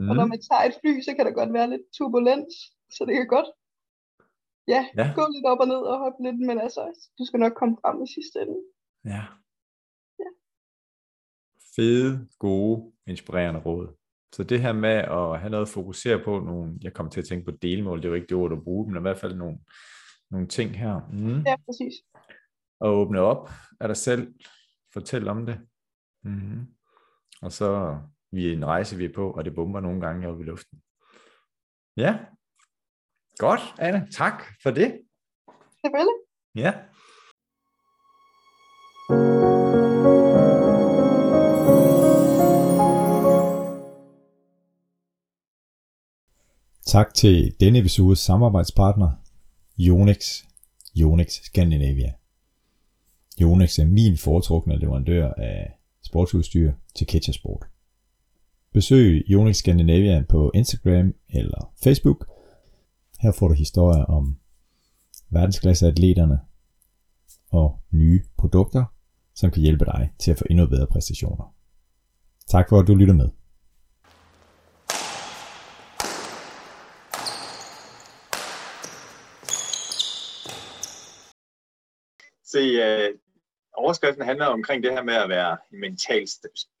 Mm. 0.00 0.08
Og 0.10 0.14
når 0.16 0.26
man 0.32 0.40
tager 0.48 0.64
et 0.68 0.76
fly, 0.80 0.92
så 1.06 1.10
kan 1.16 1.26
der 1.26 1.38
godt 1.40 1.52
være 1.52 1.70
lidt 1.70 1.86
turbulens, 1.96 2.54
så 2.96 3.00
det 3.06 3.14
kan 3.14 3.28
godt 3.36 3.48
ja, 4.74 4.80
ja, 4.96 5.12
gå 5.18 5.24
lidt 5.34 5.46
op 5.46 5.60
og 5.64 5.68
ned 5.68 5.82
og 5.92 5.98
hoppe 5.98 6.22
lidt, 6.26 6.38
men 6.48 6.60
altså, 6.60 6.82
du 7.18 7.24
skal 7.24 7.40
nok 7.40 7.54
komme 7.60 7.76
frem 7.82 8.02
i 8.02 8.08
sidste 8.16 8.36
ende. 8.42 8.58
Ja. 9.04 9.22
ja. 10.22 10.30
Fede, 11.76 12.28
gode, 12.38 12.92
inspirerende 13.06 13.60
råd. 13.60 13.88
Så 14.32 14.42
det 14.44 14.60
her 14.60 14.72
med 14.72 14.96
at 15.18 15.40
have 15.40 15.50
noget 15.50 15.66
at 15.66 15.74
fokusere 15.78 16.18
på, 16.24 16.40
nogle, 16.40 16.78
jeg 16.82 16.92
kommer 16.92 17.10
til 17.10 17.20
at 17.20 17.26
tænke 17.26 17.44
på 17.44 17.50
delmål, 17.50 17.98
det 17.98 18.04
er 18.04 18.08
jo 18.08 18.14
ikke 18.14 18.26
det 18.26 18.36
ord, 18.36 18.50
du 18.50 18.60
bruger, 18.60 18.86
men 18.86 18.96
i 18.96 19.00
hvert 19.00 19.18
fald 19.18 19.34
nogle, 19.34 19.58
nogle 20.30 20.46
ting 20.46 20.78
her. 20.78 21.00
Mm. 21.12 21.42
Ja, 21.46 21.56
præcis. 21.66 21.94
Og 22.80 22.94
åbne 22.94 23.20
op 23.20 23.50
af 23.80 23.88
dig 23.88 23.96
selv, 23.96 24.34
fortæl 24.92 25.28
om 25.28 25.46
det. 25.46 25.60
Mm-hmm. 26.24 26.66
Og 27.42 27.52
så 27.52 27.98
vi 28.32 28.48
er 28.48 28.52
en 28.52 28.66
rejse, 28.66 28.96
vi 28.96 29.04
er 29.04 29.12
på, 29.14 29.30
og 29.30 29.44
det 29.44 29.54
bomber 29.54 29.80
nogle 29.80 30.00
gange 30.00 30.28
op 30.28 30.40
i 30.40 30.44
luften. 30.44 30.82
Ja, 31.96 32.18
godt, 33.36 33.60
Anne. 33.78 34.08
Tak 34.12 34.42
for 34.62 34.70
det. 34.70 35.00
Selvfølgelig. 35.80 36.16
Ja. 36.54 36.72
Tak 46.86 47.14
til 47.14 47.60
denne 47.60 47.78
episodes 47.78 48.18
samarbejdspartner, 48.18 49.10
Yonex, 49.80 50.44
Yonex 50.96 51.28
Scandinavia. 51.28 52.12
Yonex 53.42 53.78
er 53.78 53.86
min 53.86 54.16
foretrukne 54.16 54.78
leverandør 54.78 55.32
af 55.32 55.78
sportsudstyr 56.02 56.72
til 56.96 57.06
Ketchersport. 57.06 57.66
Besøg 58.74 59.24
Yonex 59.30 59.56
Scandinavia 59.56 60.24
på 60.28 60.50
Instagram 60.54 61.14
eller 61.28 61.72
Facebook. 61.84 62.26
Her 63.20 63.32
får 63.32 63.48
du 63.48 63.54
historier 63.54 64.04
om 64.04 64.36
verdensklasseatleterne 65.30 66.40
og 67.52 67.80
nye 67.90 68.22
produkter, 68.38 68.84
som 69.34 69.50
kan 69.50 69.62
hjælpe 69.62 69.84
dig 69.84 70.10
til 70.18 70.30
at 70.30 70.38
få 70.38 70.44
endnu 70.50 70.66
bedre 70.66 70.86
præstationer. 70.86 71.54
Tak 72.48 72.68
for 72.68 72.78
at 72.80 72.86
du 72.86 72.94
lytter 72.94 73.14
med. 73.14 73.28
Se, 82.44 82.58
øh, 82.58 83.29
overskriften 83.80 84.24
handler 84.24 84.46
omkring 84.46 84.82
det 84.82 84.92
her 84.92 85.02
med 85.02 85.14
at 85.14 85.28
være 85.28 85.58
mental, 85.70 86.28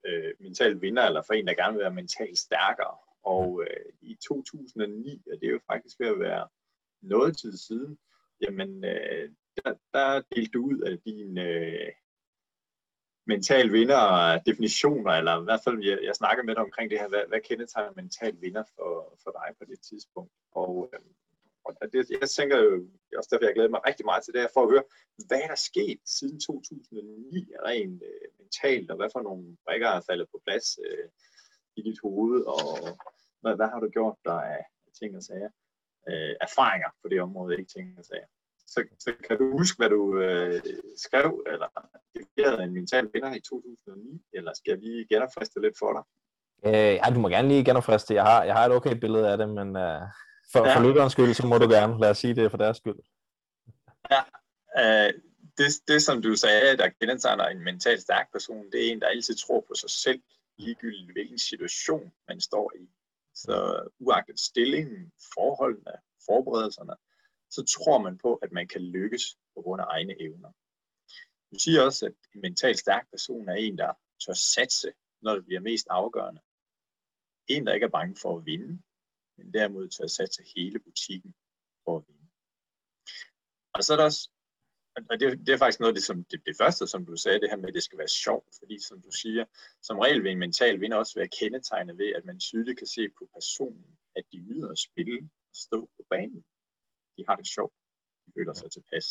uh, 0.08 0.44
mental 0.44 0.80
vinder, 0.80 1.02
eller 1.06 1.22
for 1.22 1.34
en, 1.34 1.46
der 1.46 1.54
gerne 1.54 1.72
vil 1.72 1.82
være 1.82 1.94
mentalt 1.94 2.38
stærkere. 2.38 2.96
Og 3.22 3.48
uh, 3.48 3.92
i 4.00 4.18
2009, 4.28 5.22
og 5.32 5.40
det 5.40 5.46
er 5.46 5.52
jo 5.52 5.60
faktisk 5.70 6.00
ved 6.00 6.08
at 6.08 6.20
være 6.20 6.48
noget 7.02 7.38
tid 7.38 7.56
siden, 7.56 7.98
jamen 8.40 8.84
uh, 8.84 9.24
der, 9.56 9.74
der 9.94 10.22
delte 10.34 10.52
du 10.52 10.64
ud 10.64 10.78
af 10.80 10.98
din 10.98 11.38
uh, 11.38 11.88
mental 13.26 13.72
vinder 13.72 14.38
definitioner, 14.46 15.12
eller 15.12 15.40
i 15.40 15.44
hvert 15.44 15.60
fald, 15.64 15.84
jeg, 15.84 15.98
jeg 16.02 16.14
snakkede 16.14 16.46
med 16.46 16.54
dig 16.54 16.62
omkring 16.62 16.90
det 16.90 16.98
her, 16.98 17.08
hvad, 17.08 17.24
hvad 17.28 17.40
kendetegner 17.40 17.92
mental 17.96 18.36
vinder 18.40 18.64
for, 18.76 19.18
for 19.22 19.30
dig 19.30 19.56
på 19.58 19.64
det 19.64 19.80
tidspunkt. 19.80 20.32
Og, 20.52 20.76
uh, 20.76 21.00
og 21.64 21.72
det, 21.92 22.10
jeg 22.20 22.28
tænker 22.38 22.58
jo, 22.58 22.70
også 23.18 23.28
derfor 23.30 23.46
jeg 23.46 23.54
glæder 23.54 23.74
mig 23.74 23.86
rigtig 23.88 24.06
meget 24.06 24.22
til 24.22 24.34
det 24.34 24.40
her, 24.40 24.54
for 24.54 24.62
at 24.62 24.70
høre, 24.72 24.86
hvad 25.28 25.40
er 25.44 25.50
der 25.54 25.60
sket 25.70 26.00
siden 26.16 26.40
2009 26.40 27.48
rent 27.66 28.02
øh, 28.10 28.28
mentalt, 28.38 28.90
og 28.90 28.96
hvad 28.96 29.10
for 29.12 29.22
nogle 29.28 29.56
brækker 29.64 29.88
er 29.88 30.06
faldet 30.08 30.26
på 30.32 30.38
plads 30.46 30.66
øh, 30.86 31.08
i 31.78 31.80
dit 31.88 31.98
hoved, 32.04 32.40
og 32.54 32.62
hvad, 33.40 33.54
hvad 33.56 33.68
har 33.72 33.80
du 33.80 33.88
gjort 33.96 34.16
der 34.24 34.38
af 34.56 34.64
ting 34.98 35.16
og 35.16 35.22
sager? 35.22 35.50
Øh, 36.08 36.34
erfaringer 36.46 36.90
på 37.02 37.08
det 37.08 37.20
område, 37.26 37.58
ikke 37.58 37.72
ting 37.76 37.98
og 37.98 38.04
sager. 38.04 38.28
Så, 38.72 38.78
så 38.98 39.10
kan 39.26 39.38
du 39.38 39.58
huske, 39.58 39.76
hvad 39.78 39.90
du 39.96 40.02
øh, 40.18 40.62
skrev, 40.96 41.44
eller 41.52 41.68
definerede 42.14 42.62
en 42.64 42.74
mental 42.74 43.10
vinder 43.14 43.34
i 43.34 43.40
2009, 43.40 44.22
eller 44.32 44.52
skal 44.54 44.70
jeg 44.70 44.78
lige 44.78 45.06
genopfriste 45.10 45.60
lidt 45.60 45.78
for 45.78 45.92
dig? 45.96 46.04
Øh, 46.66 46.94
ja, 47.00 47.14
du 47.14 47.20
må 47.20 47.28
gerne 47.28 47.48
lige 47.48 47.64
genopfriste. 47.64 48.14
Jeg 48.14 48.24
har, 48.24 48.44
jeg 48.44 48.54
har 48.54 48.66
et 48.66 48.72
okay 48.72 48.94
billede 48.96 49.30
af 49.32 49.38
det, 49.38 49.48
men 49.48 49.76
øh, 49.76 50.02
for, 50.52 50.66
ja. 50.66 50.76
for 50.76 50.88
lytterens 50.88 51.12
skyld, 51.12 51.34
så 51.34 51.46
må 51.46 51.58
du 51.58 51.68
gerne. 51.68 52.00
Lad 52.00 52.10
os 52.10 52.18
sige 52.18 52.34
det 52.34 52.50
for 52.50 52.58
deres 52.58 52.76
skyld. 52.76 53.00
Ja, 54.10 54.22
øh, 54.80 55.12
det, 55.58 55.88
det 55.88 56.02
som 56.02 56.22
du 56.22 56.36
sagde, 56.36 56.76
der 56.76 56.88
kendetegner 56.88 57.44
en 57.44 57.64
mentalt 57.64 58.02
stærk 58.02 58.32
person, 58.32 58.70
det 58.72 58.86
er 58.86 58.92
en, 58.92 59.00
der 59.00 59.06
altid 59.06 59.34
tror 59.34 59.64
på 59.68 59.74
sig 59.74 59.90
selv, 59.90 60.22
ligegyldigt 60.58 61.12
hvilken 61.12 61.38
situation 61.38 62.12
man 62.28 62.40
står 62.40 62.72
i. 62.80 62.88
Så 63.34 63.88
uagtet 63.98 64.40
stillingen, 64.40 65.12
forholdene, 65.34 65.92
forberedelserne, 66.26 66.94
så 67.50 67.64
tror 67.64 67.98
man 67.98 68.18
på, 68.18 68.34
at 68.34 68.52
man 68.52 68.68
kan 68.68 68.80
lykkes 68.80 69.36
på 69.54 69.62
grund 69.62 69.82
af 69.82 69.86
egne 69.88 70.22
evner. 70.22 70.52
Du 71.52 71.58
siger 71.58 71.82
også, 71.82 72.06
at 72.06 72.12
en 72.34 72.40
mentalt 72.40 72.78
stærk 72.78 73.10
person 73.10 73.48
er 73.48 73.54
en, 73.54 73.78
der 73.78 73.92
tør 74.26 74.32
satse, 74.32 74.92
når 75.22 75.34
det 75.34 75.44
bliver 75.44 75.60
mest 75.60 75.86
afgørende. 75.90 76.40
En, 77.46 77.66
der 77.66 77.74
ikke 77.74 77.84
er 77.84 77.90
bange 77.90 78.16
for 78.22 78.38
at 78.38 78.46
vinde, 78.46 78.82
men 79.40 79.54
derimod 79.54 79.88
tør 79.88 80.06
satse 80.06 80.42
hele 80.56 80.78
butikken 80.78 81.34
for 81.84 81.96
at 81.96 82.04
vinde. 82.08 82.26
Og 83.74 83.84
så 83.84 83.92
er 83.92 83.96
der 83.96 84.04
også, 84.04 84.30
og 85.10 85.20
det, 85.20 85.46
det 85.46 85.52
er 85.52 85.58
faktisk 85.58 85.80
noget 85.80 85.92
af 85.92 85.98
det, 85.98 86.04
som, 86.04 86.24
det, 86.24 86.40
det 86.46 86.56
første, 86.60 86.86
som 86.86 87.06
du 87.06 87.16
sagde, 87.16 87.40
det 87.40 87.50
her 87.50 87.56
med, 87.56 87.68
at 87.68 87.74
det 87.74 87.82
skal 87.82 87.98
være 87.98 88.14
sjovt, 88.24 88.48
fordi 88.58 88.76
som 88.88 89.02
du 89.02 89.10
siger, 89.10 89.44
som 89.82 89.98
regel 89.98 90.22
vil 90.22 90.32
en 90.32 90.38
mental 90.38 90.80
vinder 90.80 90.96
også 90.96 91.14
være 91.20 91.34
kendetegnet 91.38 91.98
ved, 91.98 92.10
at 92.18 92.24
man 92.24 92.38
tydeligt 92.38 92.78
kan 92.78 92.86
se 92.86 93.08
på 93.18 93.28
personen, 93.34 93.98
at 94.16 94.24
de 94.32 94.38
nyder 94.38 94.70
at 94.70 94.78
spille 94.78 95.18
og 95.50 95.56
stå 95.56 95.80
på 95.96 96.02
banen. 96.10 96.44
De 97.16 97.24
har 97.28 97.36
det 97.36 97.46
sjovt. 97.46 97.74
De 98.26 98.32
føler 98.36 98.54
sig 98.54 98.70
tilpas. 98.70 99.06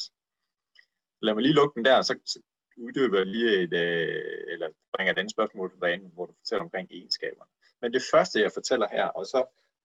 Lad 1.21 1.33
mig 1.33 1.43
lige 1.43 1.59
lukke 1.59 1.75
den 1.75 1.85
der, 1.85 2.01
så, 2.01 2.19
så 2.25 2.39
uddyber 2.77 3.23
lige 3.23 3.51
et, 3.63 3.73
øh, 3.73 4.43
eller 4.53 4.69
bringer 4.93 5.13
et 5.13 5.19
andet 5.19 5.31
spørgsmål 5.31 5.71
på 5.71 5.79
banen, 5.79 6.11
hvor 6.13 6.25
du 6.25 6.33
fortæller 6.33 6.63
omkring 6.63 6.91
egenskaberne. 6.91 7.51
Men 7.81 7.93
det 7.93 8.03
første, 8.11 8.41
jeg 8.41 8.51
fortæller 8.53 8.87
her, 8.91 9.05
og 9.05 9.25
så 9.25 9.39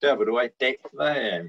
der, 0.05 0.15
hvor 0.15 0.25
du 0.25 0.35
er 0.35 0.43
i 0.43 0.57
dag, 0.61 0.77
hvad, 0.93 1.17
øh, 1.17 1.45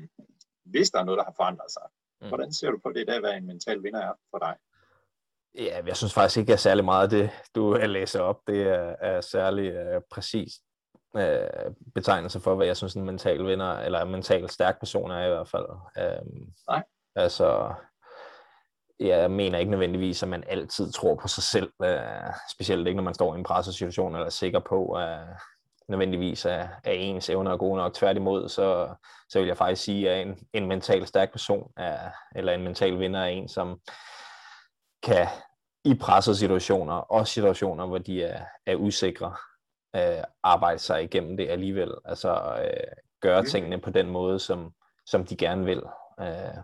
hvis 0.65 0.89
der 0.91 0.99
er 0.99 1.03
noget, 1.03 1.17
der 1.17 1.23
har 1.23 1.33
forandret 1.37 1.71
sig, 1.71 1.87
mm. 2.21 2.27
hvordan 2.27 2.53
ser 2.53 2.71
du 2.71 2.79
på 2.83 2.91
det 2.91 3.01
i 3.01 3.05
dag, 3.05 3.19
hvad 3.19 3.33
en 3.33 3.47
mental 3.47 3.83
vinder 3.83 4.01
er 4.01 4.13
for 4.31 4.39
dig? 4.39 4.55
Ja, 5.57 5.81
jeg 5.85 5.97
synes 5.97 6.13
faktisk 6.13 6.37
ikke, 6.37 6.53
at 6.53 6.59
særlig 6.59 6.85
meget 6.85 7.03
af 7.03 7.09
det, 7.09 7.29
du 7.55 7.77
læser 7.85 8.19
op, 8.19 8.39
det 8.47 8.61
er, 8.61 8.95
er 9.01 9.21
særlig 9.21 9.95
uh, 9.95 10.01
præcis 10.11 10.53
uh, 11.13 11.73
betegnelse 11.95 12.39
for, 12.39 12.55
hvad 12.55 12.67
jeg 12.67 12.77
synes 12.77 12.93
en 12.93 13.05
mental 13.05 13.45
vinder, 13.45 13.79
eller 13.79 14.01
en 14.01 14.11
mental 14.11 14.49
stærk 14.49 14.79
person 14.79 15.11
er 15.11 15.25
i 15.25 15.29
hvert 15.29 15.47
fald. 15.47 15.65
Uh, 15.69 16.47
Nej. 16.69 16.83
Altså, 17.15 17.73
jeg 18.99 19.31
mener 19.31 19.59
ikke 19.59 19.71
nødvendigvis, 19.71 20.23
at 20.23 20.29
man 20.29 20.43
altid 20.47 20.91
tror 20.91 21.15
på 21.15 21.27
sig 21.27 21.43
selv, 21.43 21.71
uh, 21.79 22.33
specielt 22.51 22.87
ikke 22.87 22.97
når 22.97 23.03
man 23.03 23.13
står 23.13 23.35
i 23.35 23.37
en 23.37 23.43
pressesituation 23.43 24.15
eller 24.15 24.25
er 24.25 24.29
sikker 24.29 24.59
på, 24.59 24.91
at 24.91 25.19
nødvendigvis 25.87 26.45
er, 26.45 26.67
er 26.83 26.91
ens 26.91 27.29
evner 27.29 27.51
er 27.51 27.57
gode 27.57 27.77
nok. 27.77 27.93
Tværtimod, 27.93 28.49
så, 28.49 28.95
så 29.29 29.39
vil 29.39 29.47
jeg 29.47 29.57
faktisk 29.57 29.83
sige, 29.83 30.11
at 30.11 30.27
en, 30.27 30.47
en 30.53 30.67
mental 30.67 31.07
stærk 31.07 31.31
person, 31.31 31.71
er, 31.77 32.09
eller 32.35 32.53
en 32.53 32.63
mental 32.63 32.99
vinder, 32.99 33.19
er 33.19 33.25
en, 33.25 33.47
som 33.47 33.79
kan 35.03 35.27
i 35.85 35.93
pressede 35.93 36.35
situationer, 36.35 36.93
også 36.93 37.33
situationer, 37.33 37.85
hvor 37.85 37.97
de 37.97 38.23
er, 38.23 38.45
er 38.65 38.75
usikre, 38.75 39.35
øh, 39.95 40.23
arbejde 40.43 40.79
sig 40.79 41.03
igennem 41.03 41.37
det 41.37 41.49
alligevel. 41.49 41.91
Altså 42.05 42.61
øh, 42.63 42.91
gøre 43.21 43.41
mm. 43.41 43.47
tingene 43.47 43.81
på 43.81 43.89
den 43.89 44.09
måde, 44.09 44.39
som, 44.39 44.73
som 45.05 45.25
de 45.25 45.37
gerne 45.37 45.65
vil. 45.65 45.81
Øh, 46.19 46.57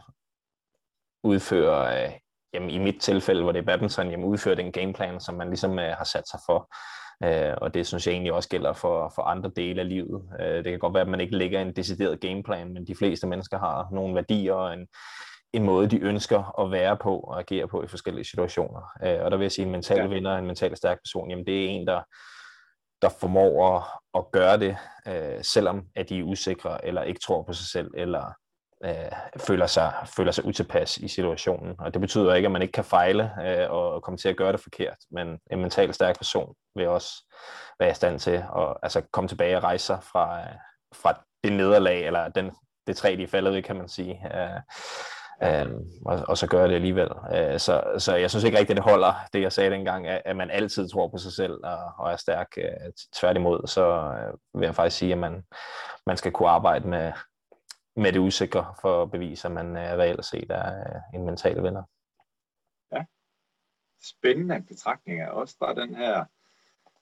udføre, 1.23 2.05
øh, 2.05 2.11
jamen 2.53 2.69
i 2.69 2.77
mit 2.77 3.01
tilfælde, 3.01 3.43
hvor 3.43 3.51
det 3.51 3.59
er 3.59 3.65
badminton, 3.65 4.11
jamen 4.11 4.25
udføre 4.25 4.55
den 4.55 4.71
gameplan, 4.71 5.19
som 5.19 5.35
man 5.35 5.47
ligesom 5.47 5.79
øh, 5.79 5.97
har 5.97 6.03
sat 6.03 6.27
sig 6.27 6.39
for. 6.45 6.75
Øh, 7.23 7.53
og 7.57 7.73
det 7.73 7.87
synes 7.87 8.07
jeg 8.07 8.13
egentlig 8.13 8.33
også 8.33 8.49
gælder 8.49 8.73
for, 8.73 9.11
for 9.15 9.21
andre 9.21 9.51
dele 9.55 9.81
af 9.81 9.89
livet. 9.89 10.21
Øh, 10.39 10.55
det 10.55 10.65
kan 10.65 10.79
godt 10.79 10.93
være, 10.93 11.01
at 11.01 11.09
man 11.09 11.21
ikke 11.21 11.37
lægger 11.37 11.61
en 11.61 11.75
decideret 11.75 12.19
gameplan, 12.19 12.73
men 12.73 12.87
de 12.87 12.95
fleste 12.95 13.27
mennesker 13.27 13.59
har 13.59 13.87
nogle 13.91 14.15
værdier 14.15 14.53
og 14.53 14.73
en, 14.73 14.87
en 15.53 15.63
måde, 15.63 15.87
de 15.87 15.99
ønsker 15.99 16.59
at 16.61 16.71
være 16.71 16.97
på 16.97 17.19
og 17.19 17.39
agere 17.39 17.67
på 17.67 17.83
i 17.83 17.87
forskellige 17.87 18.25
situationer. 18.25 18.81
Øh, 19.03 19.25
og 19.25 19.31
der 19.31 19.37
vil 19.37 19.45
jeg 19.45 19.51
sige, 19.51 19.63
at 19.63 19.67
en 19.67 19.71
mental 19.71 19.97
ja. 19.97 20.07
vinder, 20.07 20.37
en 20.37 20.47
mentalt 20.47 20.77
stærk 20.77 20.97
person, 20.97 21.29
jamen 21.29 21.45
det 21.45 21.65
er 21.65 21.69
en, 21.69 21.87
der, 21.87 22.01
der 23.01 23.09
formår 23.19 23.77
at, 23.77 23.83
at 24.15 24.31
gøre 24.31 24.59
det, 24.59 24.77
øh, 25.07 25.43
selvom 25.43 25.85
at 25.95 26.09
de 26.09 26.19
er 26.19 26.23
usikre, 26.23 26.85
eller 26.85 27.03
ikke 27.03 27.19
tror 27.19 27.43
på 27.43 27.53
sig 27.53 27.67
selv, 27.67 27.91
eller 27.97 28.33
øh, 28.85 29.11
føler, 29.38 29.65
sig, 29.65 29.93
føler 30.05 30.31
sig 30.31 30.45
utilpas 30.45 30.97
i 30.97 31.07
situationen. 31.07 31.75
Og 31.79 31.93
det 31.93 32.01
betyder 32.01 32.33
ikke, 32.33 32.45
at 32.45 32.51
man 32.51 32.61
ikke 32.61 32.71
kan 32.71 32.83
fejle 32.83 33.31
øh, 33.45 33.71
og 33.71 34.03
komme 34.03 34.17
til 34.17 34.29
at 34.29 34.38
gøre 34.38 34.51
det 34.51 34.59
forkert, 34.59 34.97
men 35.11 35.39
en 35.51 35.61
mentalt 35.61 35.95
stærk 35.95 36.17
person 36.17 36.55
vil 36.75 36.88
også 36.88 37.33
være 37.79 37.91
i 37.91 37.93
stand 37.93 38.19
til 38.19 38.43
at 38.57 38.77
altså, 38.83 39.01
komme 39.11 39.27
tilbage 39.27 39.57
og 39.57 39.63
rejse 39.63 39.85
sig 39.85 40.00
fra, 40.03 40.39
øh, 40.39 40.55
fra 40.95 41.23
det 41.43 41.53
nederlag, 41.53 42.05
eller 42.05 42.29
den, 42.29 42.51
det 42.88 42.97
træ, 42.97 43.15
de 43.17 43.23
er 43.23 43.27
faldet 43.27 43.53
ved, 43.53 43.63
kan 43.63 43.75
man 43.75 43.89
sige. 43.89 44.21
Øh, 44.33 44.59
øh, 45.43 45.71
og, 46.05 46.19
og 46.27 46.38
så 46.38 46.47
gør 46.47 46.67
det 46.67 46.75
alligevel. 46.75 47.09
Øh, 47.35 47.59
så, 47.59 47.83
så 47.97 48.15
jeg 48.15 48.29
synes 48.29 48.43
ikke 48.43 48.59
rigtigt, 48.59 48.79
at 48.79 48.83
det 48.83 48.91
holder, 48.91 49.13
det 49.33 49.41
jeg 49.41 49.51
sagde 49.51 49.71
dengang, 49.71 50.07
at, 50.07 50.21
at 50.25 50.35
man 50.35 50.51
altid 50.51 50.89
tror 50.89 51.07
på 51.07 51.17
sig 51.17 51.33
selv 51.33 51.53
og, 51.63 51.79
og 51.97 52.11
er 52.11 52.15
stærk. 52.15 52.47
Øh, 52.57 52.91
tværtimod, 53.15 53.67
så 53.67 53.85
øh, 53.93 54.59
vil 54.59 54.65
jeg 54.65 54.75
faktisk 54.75 54.97
sige, 54.97 55.11
at 55.11 55.17
man, 55.17 55.43
man 56.07 56.17
skal 56.17 56.31
kunne 56.31 56.50
arbejde 56.50 56.88
med, 56.88 57.11
med 57.95 58.13
det 58.13 58.19
usikre 58.19 58.75
for 58.81 59.03
at 59.03 59.12
bevise, 59.12 59.48
at 59.48 59.51
man 59.51 59.75
er 59.75 59.98
reelt 59.98 60.25
set 60.25 60.51
er 60.51 60.79
øh, 60.79 61.19
en 61.19 61.25
mental 61.25 61.63
vinder. 61.63 61.83
Ja, 62.91 63.05
spændende 64.03 64.65
betragtninger. 64.67 65.27
Også 65.27 65.57
bare 65.60 65.75
den 65.75 65.95
her 65.95 66.25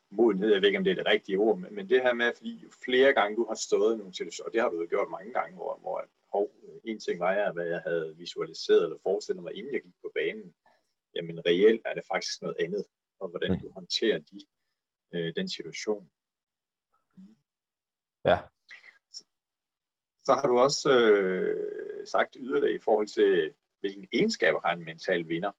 modenhed, 0.10 0.54
jeg 0.54 0.62
ved 0.62 0.68
ikke, 0.68 0.78
om 0.78 0.84
det 0.84 0.92
er 0.92 0.96
det 0.96 1.06
rigtige 1.06 1.38
ord, 1.38 1.58
men, 1.58 1.76
men 1.76 1.90
det 1.90 2.02
her 2.02 2.14
med, 2.14 2.32
fordi 2.38 2.66
flere 2.84 3.14
gange 3.14 3.36
du 3.36 3.46
har 3.48 3.56
stået 3.56 3.96
i 3.96 3.98
nogle 3.98 4.14
situationer, 4.14 4.48
og 4.48 4.54
det 4.54 4.62
har 4.62 4.70
du 4.70 4.82
jo 4.82 4.88
gjort 4.90 5.10
mange 5.10 5.34
gange, 5.34 5.56
hvor, 5.56 5.78
hvor 5.82 6.06
hov, 6.34 6.52
en 6.84 7.00
ting 7.00 7.20
var 7.20 7.34
jeg, 7.34 7.52
hvad 7.52 7.66
jeg 7.66 7.82
havde 7.86 8.16
visualiseret 8.18 8.84
eller 8.84 8.98
forestillet 9.04 9.44
mig, 9.44 9.54
inden 9.54 9.74
jeg 9.74 9.82
gik 9.82 10.02
på 10.02 10.12
banen. 10.16 10.54
Jamen 11.16 11.46
reelt 11.46 11.82
er 11.86 11.94
det 11.94 12.04
faktisk 12.12 12.42
noget 12.42 12.58
andet, 12.60 12.86
og 13.20 13.30
hvordan 13.30 13.52
mm. 13.52 13.60
du 13.60 13.72
håndterer 13.72 14.20
de, 14.20 14.40
øh, 15.14 15.36
den 15.36 15.50
situation. 15.50 16.12
Ja, 18.26 18.40
så 20.30 20.36
har 20.36 20.48
du 20.48 20.60
også 20.60 20.90
øh, 20.90 22.08
sagt 22.08 22.38
yderligere 22.40 22.76
i 22.76 22.80
forhold 22.80 23.08
til, 23.08 23.54
hvilke 23.80 24.08
egenskaber 24.14 24.60
har 24.66 24.74
en 24.74 24.86
mental 24.86 25.28
vinder, 25.28 25.52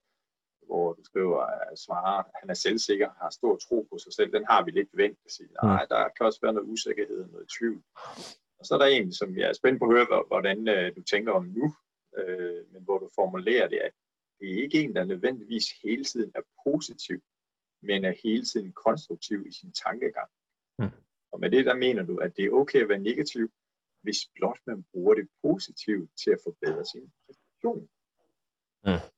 hvor 0.67 0.93
du 0.93 1.03
skriver 1.05 1.41
at 1.71 1.79
svare, 1.79 2.25
han 2.41 2.51
er 2.51 2.55
selvsikker, 2.55 3.09
har 3.21 3.31
stor 3.31 3.57
tro 3.57 3.87
på 3.91 3.99
sig 3.99 4.13
selv. 4.13 4.33
Den 4.33 4.45
har 4.51 4.65
vi 4.65 4.71
lidt 4.71 4.89
vendt 4.93 5.19
at 5.25 5.33
sige, 5.33 5.49
nej, 5.63 5.87
der 5.91 6.09
kan 6.17 6.27
også 6.27 6.39
være 6.43 6.53
noget 6.53 6.69
usikkerhed, 6.69 7.27
noget 7.27 7.49
tvivl. 7.59 7.83
Og 8.59 8.65
så 8.67 8.75
er 8.75 8.79
der 8.79 8.87
en, 8.87 9.13
som 9.13 9.39
jeg 9.39 9.49
er 9.49 9.53
spændt 9.53 9.79
på 9.79 9.85
at 9.85 9.95
høre, 9.97 10.25
hvordan 10.27 10.69
øh, 10.69 10.97
du 10.97 11.03
tænker 11.03 11.33
om 11.33 11.45
nu, 11.45 11.75
øh, 12.19 12.61
men 12.73 12.83
hvor 12.83 12.99
du 12.99 13.09
formulerer 13.15 13.69
det, 13.69 13.79
at 13.79 13.93
det 14.41 14.47
er 14.51 14.63
ikke 14.63 14.83
en, 14.83 14.95
der 14.97 15.05
nødvendigvis 15.05 15.67
hele 15.83 16.05
tiden 16.05 16.33
er 16.35 16.43
positiv, 16.65 17.21
men 17.83 18.05
er 18.05 18.15
hele 18.25 18.45
tiden 18.45 18.73
konstruktiv 18.73 19.47
i 19.47 19.53
sin 19.53 19.73
tankegang. 19.73 20.31
Mm. 20.79 21.01
Og 21.33 21.41
med 21.41 21.51
det, 21.51 21.67
der 21.67 21.75
mener 21.75 22.03
du, 22.03 22.17
at 22.17 22.37
det 22.37 22.45
er 22.45 22.51
okay 22.51 22.83
at 22.83 22.89
være 22.89 23.07
negativ, 23.11 23.51
hvis 24.03 24.19
blot 24.35 24.59
man 24.67 24.85
bruger 24.93 25.15
det 25.15 25.29
positivt 25.43 26.11
til 26.25 26.31
at 26.31 26.39
forbedre 26.47 26.85
sin 26.85 27.13
præstation. 27.27 27.89
Mm. 28.85 29.11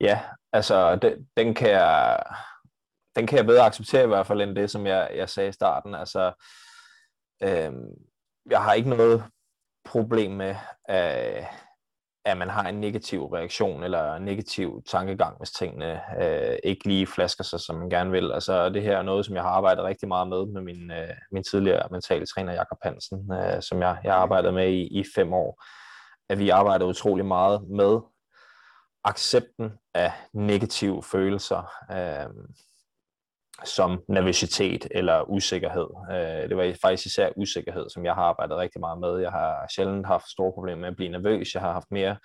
Ja, 0.00 0.20
altså 0.52 0.96
den, 0.96 1.28
den 1.36 1.54
kan 1.54 1.70
jeg 1.70 2.22
den 3.16 3.26
kan 3.26 3.38
jeg 3.38 3.46
bedre 3.46 3.66
acceptere 3.66 4.04
i 4.04 4.06
hvert 4.06 4.26
fald 4.26 4.42
end 4.42 4.56
det, 4.56 4.70
som 4.70 4.86
jeg, 4.86 5.10
jeg 5.14 5.28
sagde 5.28 5.48
i 5.48 5.52
starten. 5.52 5.94
Altså, 5.94 6.32
øhm, 7.42 7.88
jeg 8.50 8.62
har 8.62 8.72
ikke 8.72 8.88
noget 8.88 9.24
problem 9.84 10.30
med, 10.30 10.54
øh, 10.90 11.46
at 12.24 12.38
man 12.38 12.48
har 12.48 12.68
en 12.68 12.80
negativ 12.80 13.24
reaktion 13.24 13.82
eller 13.84 14.14
en 14.14 14.22
negativ 14.22 14.82
tankegang, 14.86 15.38
hvis 15.38 15.50
tingene 15.50 16.00
øh, 16.22 16.58
ikke 16.64 16.88
lige 16.88 17.06
flasker 17.06 17.44
sig, 17.44 17.60
som 17.60 17.76
man 17.76 17.90
gerne 17.90 18.10
vil. 18.10 18.32
Altså 18.32 18.68
det 18.68 18.82
her 18.82 18.98
er 18.98 19.02
noget, 19.02 19.26
som 19.26 19.34
jeg 19.34 19.42
har 19.42 19.50
arbejdet 19.50 19.84
rigtig 19.84 20.08
meget 20.08 20.28
med 20.28 20.46
med 20.46 20.62
min, 20.62 20.90
øh, 20.90 21.14
min 21.32 21.42
tidligere 21.42 21.88
mentale 21.90 22.26
træner, 22.26 22.52
Jakob 22.52 22.78
Hansen, 22.82 23.32
øh, 23.32 23.62
som 23.62 23.82
jeg, 23.82 23.98
jeg 24.04 24.12
har 24.12 24.20
arbejdet 24.20 24.54
med 24.54 24.72
i, 24.72 25.00
i 25.00 25.04
fem 25.14 25.32
år. 25.32 25.64
At 26.28 26.38
vi 26.38 26.48
arbejder 26.48 26.86
utrolig 26.86 27.26
meget 27.26 27.68
med 27.68 27.98
accepten 29.04 29.72
af 29.94 30.12
negative 30.32 31.02
følelser. 31.02 31.72
Øh, 31.90 32.26
som 33.64 34.00
nervøsitet 34.08 34.88
eller 34.90 35.30
usikkerhed. 35.30 35.86
Øh, 36.10 36.48
det 36.48 36.56
var 36.56 36.74
faktisk 36.82 37.06
især 37.06 37.28
usikkerhed, 37.36 37.90
som 37.90 38.04
jeg 38.04 38.14
har 38.14 38.22
arbejdet 38.22 38.56
rigtig 38.56 38.80
meget 38.80 39.00
med. 39.00 39.18
Jeg 39.18 39.30
har 39.30 39.66
sjældent 39.74 40.06
haft 40.06 40.30
store 40.30 40.52
problemer 40.52 40.80
med 40.80 40.88
at 40.88 40.96
blive 40.96 41.10
nervøs. 41.10 41.54
Jeg 41.54 41.62
har 41.62 41.72
haft 41.72 41.90
mere 41.90 42.16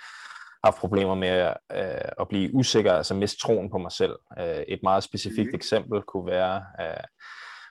haft 0.64 0.78
problemer 0.78 1.16
med 1.16 1.54
øh, 1.72 2.12
at 2.20 2.28
blive 2.28 2.54
usikker, 2.54 2.94
altså 2.94 3.14
miste 3.14 3.40
troen 3.40 3.70
på 3.72 3.78
mig 3.78 3.92
selv. 3.92 4.16
Øh, 4.40 4.64
et 4.68 4.80
meget 4.84 5.04
specifikt 5.04 5.52
mm. 5.52 5.56
eksempel 5.56 6.02
kunne 6.02 6.26
være, 6.26 6.64
øh, 6.82 7.04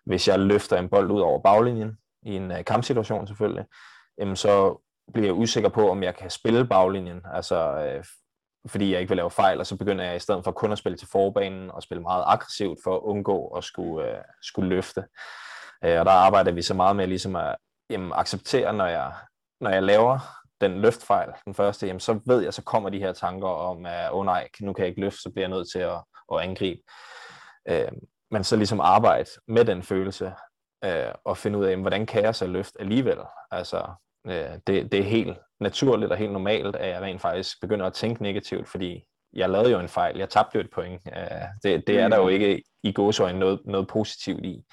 hvis 0.06 0.28
jeg 0.28 0.38
løfter 0.38 0.78
en 0.78 0.88
bold 0.88 1.11
ud 1.11 1.21
over 1.21 1.42
baglinjen, 1.42 1.97
i 2.23 2.37
en 2.37 2.50
øh, 2.50 2.64
kampsituation 2.64 3.26
selvfølgelig, 3.26 3.64
jamen 4.18 4.37
så 4.37 4.83
bliver 5.12 5.26
jeg 5.26 5.35
usikker 5.35 5.68
på, 5.68 5.90
om 5.90 6.02
jeg 6.02 6.16
kan 6.16 6.30
spille 6.30 6.66
baglinjen, 6.66 7.21
altså 7.35 7.59
øh, 7.87 8.04
fordi 8.66 8.92
jeg 8.92 9.00
ikke 9.00 9.11
vil 9.11 9.16
lave 9.16 9.30
fejl, 9.30 9.61
og 9.61 9.66
så 9.66 9.76
begynder 9.76 10.04
jeg 10.04 10.16
i 10.16 10.18
stedet 10.18 10.44
for 10.44 10.52
kun 10.52 10.73
at 10.73 10.78
spille 10.78 10.99
til 10.99 11.09
forbanen 11.09 11.71
og 11.71 11.83
spille 11.83 12.02
meget 12.02 12.25
aggressivt 12.26 12.78
for 12.85 12.97
at 12.97 13.00
undgå 13.00 13.47
at 13.47 13.64
skulle, 13.64 14.11
øh, 14.11 14.23
skulle 14.42 14.68
løfte. 14.68 15.04
Øh, 15.85 16.00
og 16.00 16.04
der 16.04 16.11
arbejder 16.11 16.52
vi 16.52 16.62
så 16.62 16.75
meget 16.75 16.97
med 16.97 17.06
ligesom 17.06 17.37
at 17.37 17.56
jamen, 17.90 18.12
acceptere, 18.14 18.73
når 18.73 18.87
jeg, 18.87 19.12
når 19.61 19.71
jeg 19.71 19.83
laver 19.83 20.18
den 20.61 20.80
løftfejl, 20.80 21.33
den 21.44 21.54
første, 21.54 21.87
jamen, 21.87 22.00
så 22.00 22.21
ved 22.26 22.42
jeg, 22.42 22.54
så 22.54 22.62
kommer 22.62 22.90
de 22.90 22.99
her 22.99 23.12
tanker 23.12 23.49
om, 23.49 23.87
at 23.87 24.12
oh, 24.12 24.25
nej, 24.25 24.49
nu 24.61 24.73
kan 24.73 24.83
jeg 24.83 24.88
ikke 24.88 25.00
løfte, 25.00 25.21
så 25.21 25.30
bliver 25.30 25.49
jeg 25.49 25.56
nødt 25.56 25.73
til 25.73 25.78
at, 25.78 26.04
at 26.33 26.40
angribe. 26.40 26.80
Øh, 27.68 27.92
men 28.30 28.44
så 28.44 28.56
ligesom 28.56 28.80
arbejde 28.80 29.30
med 29.49 29.64
den 29.64 29.83
følelse, 29.83 30.33
øh, 30.85 31.12
og 31.25 31.37
finde 31.37 31.59
ud 31.59 31.64
af, 31.64 31.71
jamen, 31.71 31.83
hvordan 31.83 32.06
kan 32.06 32.23
jeg 32.23 32.35
så 32.35 32.47
løfte 32.47 32.80
alligevel? 32.80 33.18
Altså, 33.50 33.87
øh, 34.26 34.59
det, 34.66 34.93
det 34.93 35.00
er 35.00 35.04
helt 35.04 35.38
naturligt 35.61 36.12
og 36.12 36.19
helt 36.19 36.33
normalt, 36.33 36.76
at 36.76 36.88
jeg 36.88 37.02
rent 37.02 37.21
faktisk 37.21 37.61
begynder 37.61 37.87
at 37.87 37.93
tænke 37.93 38.23
negativt, 38.23 38.69
fordi 38.69 39.04
jeg 39.33 39.50
lavede 39.50 39.71
jo 39.71 39.78
en 39.78 39.88
fejl, 39.88 40.19
jeg 40.19 40.28
tabte 40.28 40.59
jo 40.59 40.61
et 40.61 40.71
point. 40.71 41.02
Øh, 41.16 41.40
det, 41.62 41.87
det 41.87 41.99
er 41.99 42.09
der 42.09 42.16
jo 42.16 42.25
mm. 42.25 42.28
ikke 42.28 42.62
i 42.83 42.93
gåsøjne 42.93 43.38
noget, 43.38 43.61
noget 43.64 43.88
positivt 43.88 44.45
i. 44.45 44.64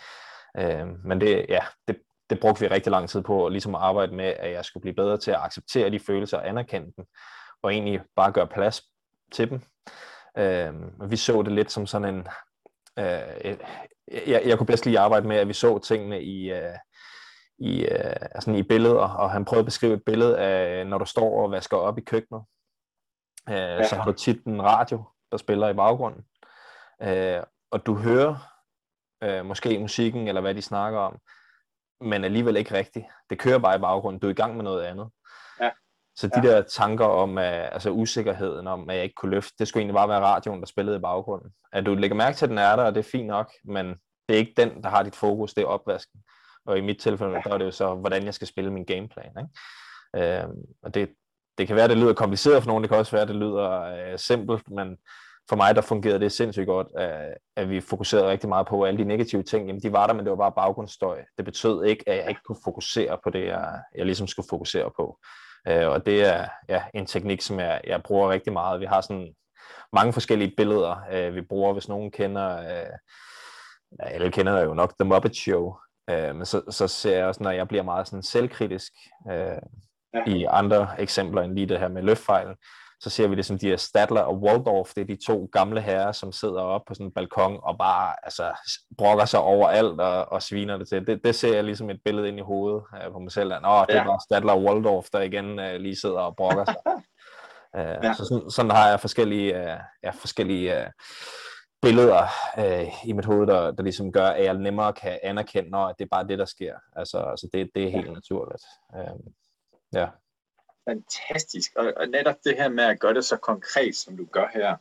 Øh, 0.58 0.88
men 1.06 1.22
det, 1.22 1.46
ja, 1.50 1.60
det, 1.88 1.98
det 2.30 2.40
brugte 2.40 2.62
vi 2.62 2.68
rigtig 2.68 2.92
lang 2.92 3.10
tid 3.10 3.22
på, 3.22 3.50
ligesom 3.50 3.76
at 3.76 3.82
arbejde 3.82 4.16
med, 4.16 4.34
at 4.40 4.52
jeg 4.52 4.66
skulle 4.66 4.82
blive 4.82 4.96
bedre 4.96 5.18
til 5.18 5.32
at 5.32 5.42
acceptere 5.42 5.90
de 5.90 6.00
følelser 6.00 6.38
og 6.38 6.50
anerkende 6.50 6.94
dem, 6.98 7.06
og 7.64 7.74
egentlig 7.74 8.02
bare 8.16 8.32
gøre 8.32 8.48
plads 8.48 8.82
til 9.32 9.50
dem. 9.50 9.62
Øh, 10.38 10.74
vi 11.12 11.16
så 11.16 11.42
det 11.42 11.52
lidt 11.52 11.72
som 11.72 11.86
sådan 11.88 12.16
en... 12.16 12.28
Øh, 13.00 13.58
jeg, 14.28 14.42
jeg 14.46 14.58
kunne 14.58 14.68
bedst 14.68 14.86
lige 14.86 15.00
arbejde 15.00 15.28
med, 15.28 15.38
at 15.38 15.48
vi 15.48 15.54
så 15.54 15.80
tingene 15.80 16.24
i, 16.24 16.52
øh, 16.52 16.76
i, 17.62 17.86
øh, 17.86 18.16
altså 18.32 18.52
i 18.52 18.64
billeder, 18.64 19.08
og 19.08 19.32
han 19.32 19.46
prøvede 19.46 19.62
at 19.62 19.66
beskrive 19.66 19.94
et 19.94 20.06
billede 20.06 20.40
af, 20.40 20.88
når 20.88 20.98
du 20.98 21.06
står 21.06 21.44
og 21.44 21.52
vasker 21.52 21.78
op 21.78 21.98
i 21.98 22.02
køkkenet, 22.02 22.44
øh, 23.50 23.56
ja. 23.56 23.88
så 23.88 23.96
har 23.96 24.06
du 24.06 24.14
tit 24.14 24.44
en 24.44 24.64
radio, 24.64 25.04
der 25.32 25.38
spiller 25.38 25.70
i 25.70 25.74
baggrunden, 25.74 26.24
øh, 27.02 27.44
og 27.72 27.86
du 27.86 27.96
hører 27.96 28.36
øh, 29.24 29.46
måske 29.46 29.80
musikken, 29.80 30.28
eller 30.28 30.42
hvad 30.42 30.56
de 30.56 30.62
snakker 30.62 31.00
om, 31.00 31.18
men 32.02 32.24
alligevel 32.24 32.58
ikke 32.58 32.74
rigtigt. 32.74 33.06
Det 33.30 33.40
kører 33.40 33.60
bare 33.60 33.76
i 33.76 33.80
baggrunden, 33.80 34.20
du 34.20 34.28
er 34.28 34.32
i 34.32 34.42
gang 34.42 34.56
med 34.56 34.64
noget 34.64 34.84
andet. 34.84 35.10
Ja. 35.60 35.70
Så 36.16 36.28
de 36.28 36.42
ja. 36.44 36.52
der 36.52 36.62
tanker 36.62 37.06
om, 37.06 37.30
uh, 37.38 37.74
altså 37.74 37.90
usikkerheden 37.90 38.68
om, 38.68 38.90
at 38.90 38.96
jeg 38.96 39.04
ikke 39.04 39.16
kunne 39.16 39.32
løfte, 39.32 39.54
det 39.60 39.68
skulle 39.68 39.82
egentlig 39.82 39.96
bare 39.96 40.10
være 40.10 40.22
radioen, 40.22 40.60
der 40.60 40.66
spillede 40.66 40.98
i 40.98 41.00
baggrunden. 41.00 41.52
At 41.74 41.86
du 41.86 41.96
lægger 41.96 42.18
mærke 42.18 42.38
til, 42.38 42.46
at 42.46 42.50
den 42.50 42.58
er 42.58 42.76
der, 42.76 42.84
og 42.84 42.96
det 42.96 43.00
er 43.06 43.12
fint 43.12 43.28
nok, 43.28 43.52
men 43.64 43.88
det 44.30 44.36
er 44.36 44.40
ikke 44.40 44.54
den, 44.58 44.84
der 44.84 44.90
har 44.90 45.04
dit 45.04 45.16
fokus, 45.16 45.54
det 45.54 45.62
er 45.62 45.68
opvasken. 45.68 46.24
Og 46.66 46.78
i 46.78 46.82
mit 46.82 47.00
tilfælde, 47.00 47.34
der 47.34 47.54
er 47.54 47.58
det 47.58 47.66
jo 47.66 47.72
så, 47.72 47.96
hvordan 47.96 48.26
jeg 48.26 48.34
skal 48.34 48.48
spille 48.48 48.72
min 48.72 48.86
gameplan. 48.86 49.32
Ikke? 50.16 50.40
Øh, 50.42 50.50
og 50.84 50.94
det, 50.94 51.10
det 51.58 51.68
kan 51.68 51.76
være, 51.76 51.88
det 51.88 51.98
lyder 51.98 52.14
kompliceret 52.14 52.64
for 52.64 52.68
nogen, 52.68 52.84
det 52.84 52.90
kan 52.90 53.00
også 53.00 53.16
være, 53.16 53.28
det 53.28 53.36
lyder 53.36 53.82
øh, 53.82 54.20
simpelt, 54.20 54.72
men 54.72 54.98
for 55.50 55.56
mig, 55.56 55.76
der 55.76 55.82
fungerede 55.82 56.20
det 56.20 56.32
sindssygt 56.32 56.68
godt, 56.68 56.88
at, 56.98 57.38
at 57.56 57.70
vi 57.70 57.82
fokuserede 57.82 58.30
rigtig 58.30 58.50
meget 58.50 58.68
på 58.68 58.86
alle 58.86 58.98
de 58.98 59.04
negative 59.04 59.44
ting. 59.44 59.68
Jamen, 59.68 59.82
de 59.82 59.92
var 59.92 60.08
der, 60.08 60.14
men 60.14 60.26
det 60.26 60.32
var 60.32 60.38
bare 60.38 60.52
baggrundsstøj. 60.52 61.24
Det 61.38 61.46
betød 61.46 61.84
ikke, 61.84 62.10
at 62.10 62.18
jeg 62.18 62.30
ikke 62.30 62.42
kunne 62.46 62.58
fokusere 62.64 63.18
på 63.24 63.30
det, 63.30 63.46
jeg, 63.46 63.80
jeg 63.96 64.06
ligesom 64.06 64.28
skulle 64.28 64.48
fokusere 64.50 64.92
på. 64.96 65.18
Øh, 65.68 65.88
og 65.88 66.06
det 66.06 66.26
er 66.26 66.48
ja, 66.70 66.84
en 66.94 67.06
teknik, 67.06 67.42
som 67.42 67.60
jeg, 67.60 67.82
jeg 67.88 68.04
bruger 68.04 68.30
rigtig 68.30 68.54
meget. 68.54 68.80
Vi 68.80 68.86
har 68.86 69.02
sådan 69.02 69.34
mange 69.94 70.14
forskellige 70.14 70.54
billeder, 70.58 70.96
øh, 71.12 71.36
vi 71.36 71.42
bruger, 71.42 71.74
hvis 71.74 71.90
nogen 71.90 72.12
kender... 72.12 72.58
Øh, 72.58 72.98
alle 74.00 74.32
kender 74.32 74.60
jo 74.60 74.74
nok 74.74 74.94
The 75.00 75.10
Muppet 75.10 75.36
Show, 75.36 75.76
Øh, 76.12 76.36
men 76.36 76.46
så, 76.46 76.62
så 76.70 76.88
ser 76.88 77.18
jeg 77.18 77.26
også, 77.26 77.44
når 77.44 77.52
jeg 77.52 77.68
bliver 77.68 77.84
meget 77.84 78.08
sådan 78.08 78.24
selvkritisk 78.24 78.92
øh, 79.32 79.58
ja. 80.14 80.24
i 80.28 80.46
andre 80.50 80.88
eksempler 81.00 81.42
end 81.42 81.54
lige 81.54 81.68
det 81.68 81.80
her 81.80 81.88
med 81.88 82.02
løftfejlen, 82.02 82.56
så 83.02 83.10
ser 83.10 83.28
vi 83.28 83.36
det 83.36 83.46
som 83.46 83.60
de 83.60 83.68
her 83.68 83.78
Stadler 83.78 84.22
og 84.22 84.42
Waldorf, 84.42 84.94
det 84.96 85.02
er 85.02 85.06
de 85.06 85.26
to 85.26 85.50
gamle 85.52 85.82
herrer, 85.82 86.12
som 86.12 86.32
sidder 86.32 86.62
op 86.62 86.82
på 86.88 86.94
sådan 86.94 87.06
en 87.06 87.12
balkon 87.12 87.60
og 87.64 87.78
bare 87.78 88.14
altså, 88.24 88.54
brokker 88.98 89.26
sig 89.26 89.40
over 89.40 89.68
alt 89.68 90.02
og, 90.02 90.32
og 90.32 90.44
sviner 90.44 90.78
det 90.78 90.88
til. 90.88 91.08
Det, 91.08 91.24
det 91.24 91.36
ser 91.36 91.56
jeg 91.56 91.64
ligesom 91.64 91.90
et 91.90 92.00
billede 92.06 92.28
ind 92.28 92.38
i 92.38 92.42
hovedet 92.42 92.84
øh, 92.96 93.12
på 93.12 93.20
mig 93.20 93.32
selv. 93.32 93.50
Nå, 93.50 93.86
det 93.90 93.96
er 93.96 94.06
bare 94.06 94.20
Stadler 94.28 94.54
og 94.54 94.64
Waldorf, 94.64 95.06
der 95.14 95.22
igen 95.22 95.60
øh, 95.60 95.80
lige 95.80 95.96
sidder 96.02 96.20
og 96.20 96.36
brokker 96.36 96.66
sig. 96.66 96.76
øh, 97.78 97.96
ja. 98.04 98.14
Så 98.14 98.26
sådan, 98.26 98.52
sådan 98.52 98.72
har 98.72 98.90
jeg 98.90 99.00
forskellige, 99.00 99.58
øh, 99.58 99.78
ja, 100.04 100.10
forskellige 100.10 100.80
øh, 100.80 100.88
billeder 101.82 102.28
øh, 102.58 103.08
i 103.08 103.14
mit 103.14 103.26
hoved, 103.26 103.48
der, 103.48 103.72
der 103.72 103.84
ligesom 103.84 104.12
gør, 104.12 104.26
at 104.26 104.44
jeg 104.44 104.54
nemmere 104.54 104.94
kan 104.94 105.20
anerkende, 105.24 105.70
når 105.70 105.92
det 105.92 106.04
er 106.04 106.10
bare 106.10 106.28
det, 106.28 106.40
der 106.40 106.46
sker. 106.46 106.76
Altså, 106.96 107.18
altså 107.18 107.50
det, 107.54 107.70
det 107.76 107.84
er 107.84 107.90
helt 107.90 108.08
ja. 108.08 108.14
naturligt. 108.14 108.64
Øh, 108.96 109.32
ja. 109.94 110.08
Fantastisk. 110.90 111.72
Og, 111.76 111.94
og 111.98 112.08
netop 112.08 112.36
det 112.44 112.56
her 112.56 112.70
med 112.70 112.84
at 112.84 113.00
gøre 113.00 113.14
det 113.14 113.26
så 113.26 113.38
konkret, 113.38 113.96
som 113.96 114.18
du 114.18 114.26
gør 114.26 114.48
her, 114.54 114.76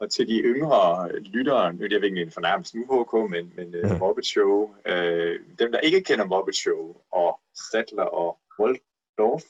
og 0.00 0.10
til 0.10 0.28
de 0.28 0.38
yngre 0.38 1.12
lyttere, 1.18 1.72
nu 1.72 1.84
er 1.84 1.88
det 1.88 2.04
ikke 2.04 2.22
en 2.22 2.30
fornærmelse 2.30 2.78
nu, 2.78 2.84
HK, 2.84 3.30
men, 3.30 3.52
men 3.56 3.84
uh, 3.84 3.98
Muppet 3.98 4.26
Show, 4.26 4.74
øh, 4.86 5.40
dem 5.58 5.72
der 5.72 5.80
ikke 5.80 6.02
kender 6.02 6.24
Muppet 6.24 6.56
Show, 6.56 6.96
og 7.12 7.40
Statler 7.54 8.02
og 8.02 8.38
Waldorf, 8.58 9.42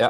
ja 0.00 0.08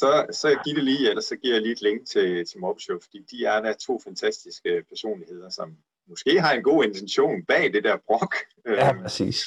så, 0.00 0.26
så 0.30 0.58
giv 0.64 0.74
det 0.74 0.84
lige, 0.84 1.08
eller 1.08 1.22
så 1.22 1.36
giver 1.36 1.54
jeg 1.54 1.62
lige 1.62 1.72
et 1.72 1.82
link 1.82 2.06
til, 2.06 2.46
til 2.46 2.60
Mobshow, 2.60 2.98
fordi 3.02 3.18
de 3.30 3.44
er 3.44 3.60
der 3.60 3.72
to 3.72 4.00
fantastiske 4.04 4.84
personligheder, 4.88 5.50
som 5.50 5.76
måske 6.06 6.40
har 6.40 6.52
en 6.52 6.62
god 6.62 6.84
intention 6.84 7.44
bag 7.44 7.72
det 7.72 7.84
der 7.84 7.96
brok. 8.06 8.34
Ja, 8.66 8.90
øhm, 8.90 9.02
præcis. 9.02 9.44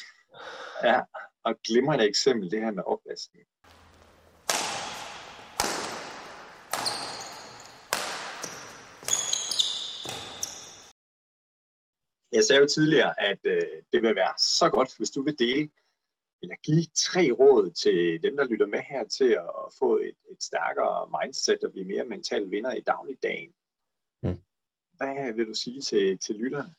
Ja, 0.84 1.02
og 1.44 1.56
glimrende 1.68 2.08
eksempel, 2.08 2.52
det 2.52 2.62
her 2.62 2.72
med 2.72 2.84
opvasken. 2.86 3.40
Jeg 12.32 12.44
sagde 12.44 12.62
jo 12.62 12.68
tidligere, 12.68 13.22
at 13.22 13.40
øh, 13.44 13.62
det 13.94 14.02
vil 14.02 14.16
være 14.16 14.34
så 14.38 14.70
godt, 14.70 14.98
hvis 14.98 15.10
du 15.10 15.24
vil 15.24 15.40
dele 15.40 15.70
eller 16.42 16.56
give 16.64 16.86
tre 16.96 17.32
råd 17.32 17.72
til 17.72 18.24
dem, 18.24 18.38
der 18.38 18.46
lytter 18.46 18.68
med 18.68 18.80
her 18.80 19.04
til 19.18 19.32
at 19.32 19.74
få 19.80 19.98
et, 19.98 20.18
et 20.32 20.44
stærkere 20.44 21.10
mindset 21.18 21.64
og 21.64 21.72
blive 21.72 21.88
mere 21.88 22.06
mental 22.06 22.52
vinder 22.52 22.74
i 22.74 22.82
dagligdagen. 22.82 23.52
Mm. 24.24 24.42
Hvad 24.98 25.34
vil 25.34 25.48
du 25.48 25.54
sige 25.54 25.82
til, 25.82 26.18
til 26.20 26.36
lytterne? 26.36 26.74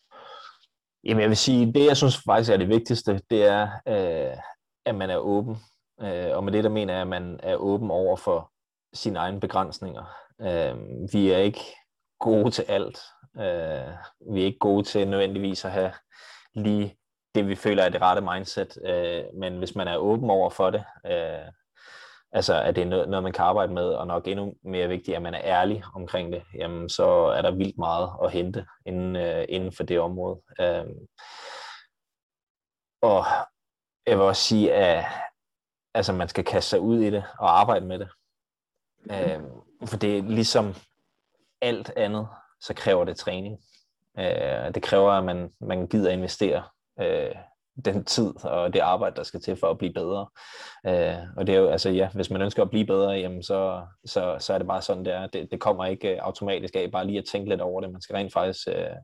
Jamen 1.05 1.21
jeg 1.21 1.29
vil 1.29 1.37
sige, 1.37 1.73
det 1.73 1.85
jeg 1.87 1.97
synes 1.97 2.17
faktisk 2.27 2.53
er 2.53 2.57
det 2.57 2.69
vigtigste, 2.69 3.21
det 3.31 3.45
er, 3.45 3.63
øh, 3.89 4.37
at 4.85 4.95
man 4.95 5.11
er 5.11 5.17
åben. 5.17 5.57
Øh, 6.01 6.37
og 6.37 6.45
med 6.45 6.53
det 6.53 6.65
der 6.65 6.71
mener 6.71 6.93
jeg, 6.93 7.03
at 7.03 7.09
man 7.09 7.41
er 7.43 7.57
åben 7.57 7.91
over 7.91 8.17
for 8.17 8.53
sine 8.95 9.19
egne 9.19 9.41
begrænsninger. 9.41 10.05
Øh, 10.41 10.77
vi 11.13 11.31
er 11.31 11.39
ikke 11.39 11.61
gode 12.21 12.51
til 12.51 12.63
alt. 12.63 12.99
Øh, 13.37 13.95
vi 14.35 14.41
er 14.41 14.47
ikke 14.47 14.59
gode 14.59 14.83
til 14.83 15.09
nødvendigvis 15.09 15.65
at 15.65 15.73
have 15.73 15.93
lige 16.55 16.99
det, 17.39 17.49
vi 17.49 17.55
føler 17.55 17.83
er 17.83 17.89
det 17.89 18.03
rette 18.03 18.23
mindset. 18.23 18.79
Øh, 18.85 19.25
men 19.35 19.59
hvis 19.59 19.75
man 19.75 19.89
er 19.89 19.97
åben 19.97 20.31
over 20.31 20.51
for 20.51 20.71
det, 20.71 20.85
øh, 21.07 21.53
altså 22.33 22.63
at 22.63 22.77
det 22.77 22.83
er 22.83 22.87
noget, 22.87 23.09
noget, 23.09 23.23
man 23.23 23.33
kan 23.33 23.45
arbejde 23.45 23.73
med, 23.73 23.85
og 23.85 24.07
nok 24.07 24.29
endnu 24.29 24.55
mere 24.65 24.89
vigtigt, 24.89 25.17
at 25.17 25.23
man 25.23 25.35
er 25.35 25.41
ærlig 25.45 25.83
omkring 25.95 26.33
det, 26.33 26.43
jamen 26.55 26.89
så 26.89 27.07
er 27.09 27.43
der 27.43 27.51
vildt 27.51 27.79
meget 27.79 28.11
at 28.25 28.33
hente 28.33 28.67
inden, 28.87 29.17
øh, 29.17 29.45
inden 29.49 29.73
for 29.73 29.83
det 29.83 30.01
område. 30.01 30.41
Øh, 30.61 30.87
og 33.03 33.25
jeg 34.07 34.19
vil 34.19 34.25
også 34.25 34.43
sige, 34.43 34.75
at 34.75 35.05
altså, 35.95 36.13
man 36.13 36.29
skal 36.29 36.45
kaste 36.45 36.71
sig 36.71 36.81
ud 36.81 37.01
i 37.01 37.11
det 37.11 37.25
og 37.39 37.61
arbejde 37.61 37.87
med 37.87 37.99
det. 37.99 38.09
Øh, 39.11 39.43
for 39.87 39.97
det 39.97 40.19
er 40.19 40.23
ligesom 40.23 40.75
alt 41.61 41.93
andet, 41.97 42.29
så 42.61 42.75
kræver 42.75 43.05
det 43.05 43.17
træning. 43.17 43.59
Øh, 44.19 44.75
det 44.75 44.83
kræver, 44.83 45.13
at 45.13 45.25
man, 45.25 45.53
man 45.61 45.87
gider 45.87 46.11
investere 46.11 46.63
øh, 47.01 47.35
den 47.85 48.05
tid 48.05 48.45
og 48.45 48.73
det 48.73 48.81
arbejde, 48.81 49.17
der 49.17 49.23
skal 49.23 49.41
til 49.41 49.57
for 49.57 49.71
at 49.71 49.79
blive 49.79 49.93
bedre. 49.93 50.27
Øh, 50.87 51.17
og 51.37 51.47
det 51.47 51.55
er 51.55 51.59
jo, 51.59 51.69
altså 51.69 51.91
ja, 51.91 52.09
hvis 52.15 52.31
man 52.31 52.43
ønsker 52.43 52.63
at 52.63 52.71
blive 52.71 52.87
bedre, 52.87 53.11
jamen 53.11 53.43
så, 53.43 53.83
så, 54.05 54.37
så 54.39 54.55
er 54.55 54.59
det 54.59 54.67
bare 54.67 54.83
sådan, 54.83 55.05
det 55.05 55.13
er. 55.13 55.27
Det, 55.27 55.49
det 55.51 55.61
kommer 55.61 55.85
ikke 55.85 56.15
øh, 56.15 56.19
automatisk 56.21 56.77
af 56.77 56.91
bare 56.93 57.07
lige 57.07 57.19
at 57.19 57.25
tænke 57.25 57.49
lidt 57.49 57.61
over 57.61 57.81
det. 57.81 57.93
Man 57.93 58.01
skal 58.01 58.17
rent 58.17 58.33
faktisk 58.33 58.69
øh, 58.69 58.97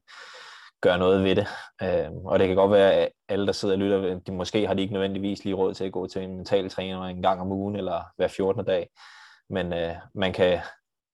gøre 0.80 0.98
noget 0.98 1.24
ved 1.24 1.36
det. 1.36 1.46
Øh, 1.82 2.12
og 2.24 2.38
det 2.38 2.46
kan 2.46 2.56
godt 2.56 2.72
være, 2.72 2.92
at 2.92 3.08
alle, 3.28 3.46
der 3.46 3.52
sidder 3.52 3.74
og 3.74 3.78
lytter, 3.78 4.18
de 4.18 4.32
måske 4.32 4.66
har 4.66 4.74
de 4.74 4.82
ikke 4.82 4.94
nødvendigvis 4.94 5.44
lige 5.44 5.54
råd 5.54 5.74
til 5.74 5.84
at 5.84 5.92
gå 5.92 6.06
til 6.06 6.22
en 6.22 6.36
mental 6.36 6.70
træner 6.70 7.02
en 7.02 7.22
gang 7.22 7.40
om 7.40 7.52
ugen 7.52 7.76
eller 7.76 8.02
hver 8.16 8.28
14. 8.28 8.64
dag. 8.64 8.88
Men 9.50 9.72
øh, 9.72 9.94
man 10.14 10.32
kan 10.32 10.60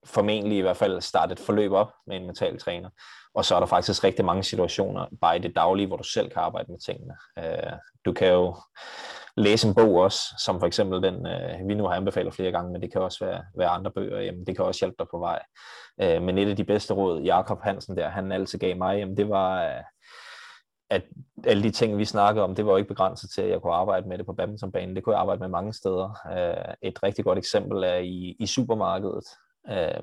formentlig 0.04 0.58
i 0.58 0.60
hvert 0.60 0.76
fald 0.76 1.00
starte 1.00 1.32
et 1.32 1.40
forløb 1.40 1.72
op 1.72 1.92
med 2.06 2.16
en 2.16 2.26
mental 2.26 2.58
træner. 2.58 2.88
Og 3.34 3.44
så 3.44 3.54
er 3.54 3.60
der 3.60 3.66
faktisk 3.66 4.04
rigtig 4.04 4.24
mange 4.24 4.42
situationer, 4.42 5.06
bare 5.20 5.36
i 5.36 5.40
det 5.40 5.56
daglige, 5.56 5.86
hvor 5.86 5.96
du 5.96 6.02
selv 6.02 6.30
kan 6.30 6.42
arbejde 6.42 6.72
med 6.72 6.78
tingene. 6.78 7.14
Øh, 7.38 7.72
du 8.04 8.12
kan 8.12 8.32
jo 8.32 8.56
læse 9.36 9.68
en 9.68 9.74
bog 9.74 9.94
også, 9.94 10.20
som 10.44 10.60
for 10.60 10.66
eksempel 10.66 11.02
den, 11.02 11.26
øh, 11.26 11.68
vi 11.68 11.74
nu 11.74 11.84
har 11.84 11.94
anbefalet 11.94 12.34
flere 12.34 12.52
gange, 12.52 12.72
men 12.72 12.82
det 12.82 12.92
kan 12.92 13.00
også 13.02 13.24
være, 13.24 13.44
være 13.56 13.68
andre 13.68 13.90
bøger, 13.90 14.20
jamen 14.20 14.46
det 14.46 14.56
kan 14.56 14.64
også 14.64 14.84
hjælpe 14.84 14.96
dig 14.98 15.06
på 15.10 15.18
vej. 15.18 15.42
Øh, 16.02 16.22
men 16.22 16.38
et 16.38 16.48
af 16.48 16.56
de 16.56 16.64
bedste 16.64 16.94
råd, 16.94 17.22
Jakob 17.22 17.62
Hansen 17.62 17.96
der, 17.96 18.08
han 18.08 18.32
altid 18.32 18.58
gav 18.58 18.76
mig, 18.76 18.98
jamen 18.98 19.16
det 19.16 19.28
var, 19.28 19.64
øh, 19.64 19.82
at 20.90 21.02
alle 21.46 21.62
de 21.62 21.70
ting, 21.70 21.98
vi 21.98 22.04
snakkede 22.04 22.44
om, 22.44 22.54
det 22.54 22.66
var 22.66 22.72
jo 22.72 22.76
ikke 22.76 22.88
begrænset 22.88 23.30
til, 23.30 23.42
at 23.42 23.50
jeg 23.50 23.60
kunne 23.60 23.74
arbejde 23.74 24.08
med 24.08 24.18
det 24.18 24.26
på 24.26 24.32
badmintonbanen. 24.32 24.96
Det 24.96 25.04
kunne 25.04 25.14
jeg 25.14 25.20
arbejde 25.20 25.40
med 25.40 25.48
mange 25.48 25.72
steder. 25.72 26.18
Øh, 26.32 26.74
et 26.82 27.02
rigtig 27.02 27.24
godt 27.24 27.38
eksempel 27.38 27.82
er 27.84 27.96
i, 27.96 28.36
i 28.40 28.46
supermarkedet. 28.46 29.24
Øh, 29.68 30.02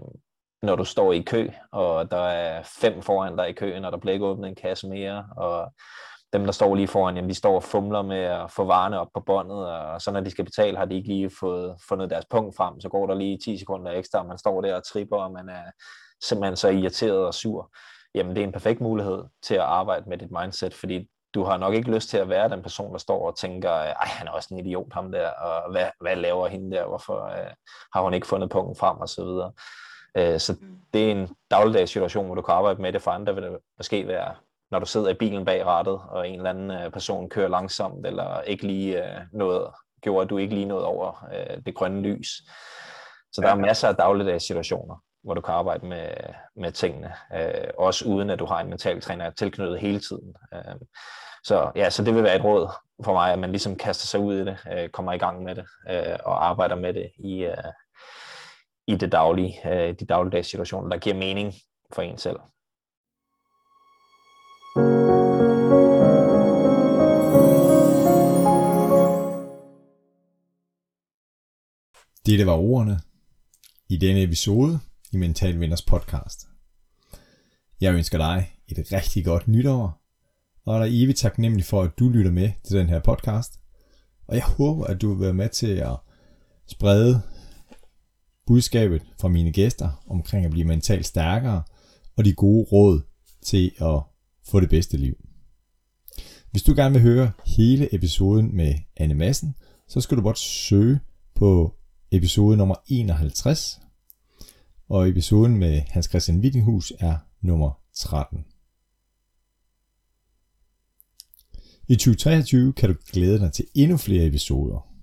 når 0.61 0.75
du 0.75 0.83
står 0.83 1.13
i 1.13 1.21
kø, 1.21 1.49
og 1.71 2.11
der 2.11 2.17
er 2.17 2.63
fem 2.81 3.01
foran 3.01 3.37
dig 3.37 3.49
i 3.49 3.53
køen, 3.53 3.85
og 3.85 3.91
der 3.91 3.97
bliver 3.97 4.13
ikke 4.13 4.25
åbnet 4.25 4.49
en 4.49 4.55
kasse 4.55 4.87
mere, 4.87 5.25
og 5.37 5.73
dem, 6.33 6.45
der 6.45 6.51
står 6.51 6.75
lige 6.75 6.87
foran, 6.87 7.15
jamen, 7.15 7.29
de 7.29 7.35
står 7.35 7.55
og 7.55 7.63
fumler 7.63 8.01
med 8.01 8.17
at 8.17 8.51
få 8.51 8.63
varerne 8.63 8.99
op 8.99 9.07
på 9.13 9.19
båndet, 9.19 9.69
og 9.69 10.01
så 10.01 10.11
når 10.11 10.19
de 10.19 10.29
skal 10.29 10.45
betale, 10.45 10.77
har 10.77 10.85
de 10.85 10.95
ikke 10.95 11.07
lige 11.07 11.29
fået 11.39 11.75
fundet 11.89 12.09
deres 12.09 12.25
punkt 12.29 12.57
frem, 12.57 12.81
så 12.81 12.89
går 12.89 13.07
der 13.07 13.15
lige 13.15 13.39
10 13.43 13.57
sekunder 13.57 13.91
ekstra, 13.91 14.19
og 14.19 14.25
man 14.25 14.37
står 14.37 14.61
der 14.61 14.75
og 14.75 14.83
tripper, 14.83 15.17
og 15.17 15.31
man 15.31 15.49
er 15.49 15.63
simpelthen 16.23 16.55
så 16.55 16.69
irriteret 16.69 17.25
og 17.25 17.33
sur. 17.33 17.71
Jamen, 18.15 18.35
det 18.35 18.41
er 18.41 18.47
en 18.47 18.51
perfekt 18.51 18.81
mulighed 18.81 19.23
til 19.43 19.55
at 19.55 19.61
arbejde 19.61 20.09
med 20.09 20.17
dit 20.17 20.31
mindset, 20.31 20.73
fordi 20.73 21.09
du 21.33 21.43
har 21.43 21.57
nok 21.57 21.73
ikke 21.73 21.91
lyst 21.91 22.09
til 22.09 22.17
at 22.17 22.29
være 22.29 22.49
den 22.49 22.61
person, 22.61 22.91
der 22.91 22.97
står 22.97 23.27
og 23.27 23.37
tænker, 23.37 23.69
ej, 23.71 24.05
han 24.05 24.27
er 24.27 24.31
også 24.31 24.49
en 24.51 24.59
idiot, 24.59 24.93
ham 24.93 25.11
der, 25.11 25.29
og 25.29 25.71
hvad, 25.71 25.85
hvad 26.01 26.15
laver 26.15 26.47
hende 26.47 26.77
der, 26.77 26.87
hvorfor 26.87 27.25
øh, 27.25 27.51
har 27.93 28.01
hun 28.01 28.13
ikke 28.13 28.27
fundet 28.27 28.49
punkten 28.49 28.75
frem, 28.75 28.97
og 28.97 29.09
så 29.09 29.23
videre. 29.23 29.51
Øh, 30.17 30.39
så 30.39 30.53
mm. 30.61 30.77
det 30.93 31.07
er 31.07 31.11
en 31.11 31.35
dagligdags 31.51 31.91
situation, 31.91 32.25
hvor 32.25 32.35
du 32.35 32.41
kan 32.41 32.53
arbejde 32.53 32.81
med 32.81 32.93
det. 32.93 33.01
For 33.01 33.11
andre 33.11 33.35
vil 33.35 33.43
det 33.43 33.57
måske 33.77 34.07
være, 34.07 34.35
når 34.71 34.79
du 34.79 34.85
sidder 34.85 35.09
i 35.09 35.13
bilen 35.13 35.45
bag 35.45 35.65
rattet, 35.65 35.99
og 36.09 36.29
en 36.29 36.35
eller 36.35 36.49
anden 36.49 36.71
øh, 36.71 36.91
person 36.91 37.29
kører 37.29 37.47
langsomt, 37.47 38.05
eller 38.05 38.41
ikke 38.41 38.67
lige 38.67 39.03
øh, 39.03 39.21
noget, 39.33 39.67
gjorde, 40.01 40.23
at 40.23 40.29
du 40.29 40.37
ikke 40.37 40.55
lige 40.55 40.65
nåede 40.65 40.85
over 40.85 41.27
det 41.65 41.75
grønne 41.75 42.01
lys. 42.01 42.29
Så 43.31 43.41
der 43.41 43.49
er 43.49 43.55
masser 43.55 43.87
af 43.87 43.95
dagligdags 43.95 44.47
situationer, 44.47 44.95
hvor 45.23 45.33
du 45.33 45.41
kan 45.41 45.53
arbejde 45.53 45.85
med, 45.85 46.09
med 46.55 46.71
tingene, 46.71 47.13
øh, 47.35 47.67
også 47.77 48.05
uden 48.05 48.29
at 48.29 48.39
du 48.39 48.45
har 48.45 48.59
en 48.61 48.69
mental 48.69 49.01
træner 49.01 49.29
tilknyttet 49.29 49.79
hele 49.79 49.99
tiden. 49.99 50.35
Øh, 50.53 50.75
så 51.43 51.71
ja, 51.75 51.89
så 51.89 52.03
det 52.03 52.15
vil 52.15 52.23
være 52.23 52.35
et 52.35 52.43
råd 52.43 52.69
for 53.03 53.13
mig, 53.13 53.33
at 53.33 53.39
man 53.39 53.49
ligesom 53.49 53.75
kaster 53.75 54.07
sig 54.07 54.19
ud 54.19 54.35
i 54.35 54.45
det, 54.45 54.57
øh, 54.73 54.89
kommer 54.89 55.13
i 55.13 55.17
gang 55.17 55.43
med 55.43 55.55
det, 55.55 55.65
og 56.25 56.45
arbejder 56.45 56.75
med 56.75 56.93
det 56.93 57.11
i, 57.19 57.49
i 58.87 58.95
det 58.95 59.11
daglige, 59.11 59.71
øh, 59.71 59.95
de 59.99 60.05
dagligdags 60.05 60.49
situationer, 60.49 60.89
der 60.89 60.97
giver 60.97 61.15
mening 61.15 61.53
for 61.93 62.01
en 62.01 62.17
selv. 62.17 62.39
Det 72.25 72.47
var 72.47 72.53
ordene 72.53 72.99
i 73.89 73.97
denne 73.97 74.23
episode 74.23 74.79
i 75.11 75.17
Mental 75.17 75.59
Vinders 75.59 75.81
podcast. 75.81 76.47
Jeg 77.81 77.93
ønsker 77.93 78.17
dig 78.17 78.51
et 78.67 78.91
rigtig 78.91 79.25
godt 79.25 79.47
nytår, 79.47 80.01
og 80.65 80.75
er 80.75 80.79
der 80.79 80.87
evigt 80.89 81.17
taknemmelig 81.17 81.65
for, 81.65 81.83
at 81.83 81.91
du 81.99 82.09
lytter 82.09 82.31
med 82.31 82.51
til 82.63 82.77
den 82.77 82.89
her 82.89 82.99
podcast. 82.99 83.59
Og 84.27 84.35
jeg 84.35 84.43
håber, 84.43 84.85
at 84.85 85.01
du 85.01 85.13
vil 85.13 85.21
være 85.21 85.33
med 85.33 85.49
til 85.49 85.75
at 85.75 85.95
sprede 86.67 87.21
budskabet 88.47 89.01
fra 89.21 89.27
mine 89.27 89.51
gæster 89.51 90.03
omkring 90.07 90.45
at 90.45 90.51
blive 90.51 90.65
mentalt 90.65 91.05
stærkere 91.05 91.63
og 92.17 92.25
de 92.25 92.33
gode 92.33 92.67
råd 92.71 93.01
til 93.41 93.71
at 93.81 94.01
få 94.47 94.59
det 94.59 94.69
bedste 94.69 94.97
liv. 94.97 95.15
Hvis 96.51 96.63
du 96.63 96.73
gerne 96.75 96.93
vil 96.93 97.01
høre 97.01 97.31
hele 97.45 97.95
episoden 97.95 98.55
med 98.55 98.75
Anne 98.97 99.13
Madsen, 99.13 99.55
så 99.87 100.01
skal 100.01 100.17
du 100.17 100.21
blot 100.21 100.37
søge 100.37 100.99
på 101.35 101.75
episode 102.11 102.57
nummer 102.57 102.75
51, 102.87 103.79
og 104.89 105.09
episoden 105.09 105.57
med 105.57 105.81
Hans 105.89 106.05
Christian 106.05 106.39
Wittinghus 106.39 106.93
er 106.99 107.17
nummer 107.41 107.79
13. 107.93 108.45
I 111.87 111.95
2023 111.95 112.73
kan 112.73 112.89
du 112.89 112.95
glæde 113.11 113.39
dig 113.39 113.51
til 113.51 113.65
endnu 113.73 113.97
flere 113.97 114.25
episoder. 114.25 114.93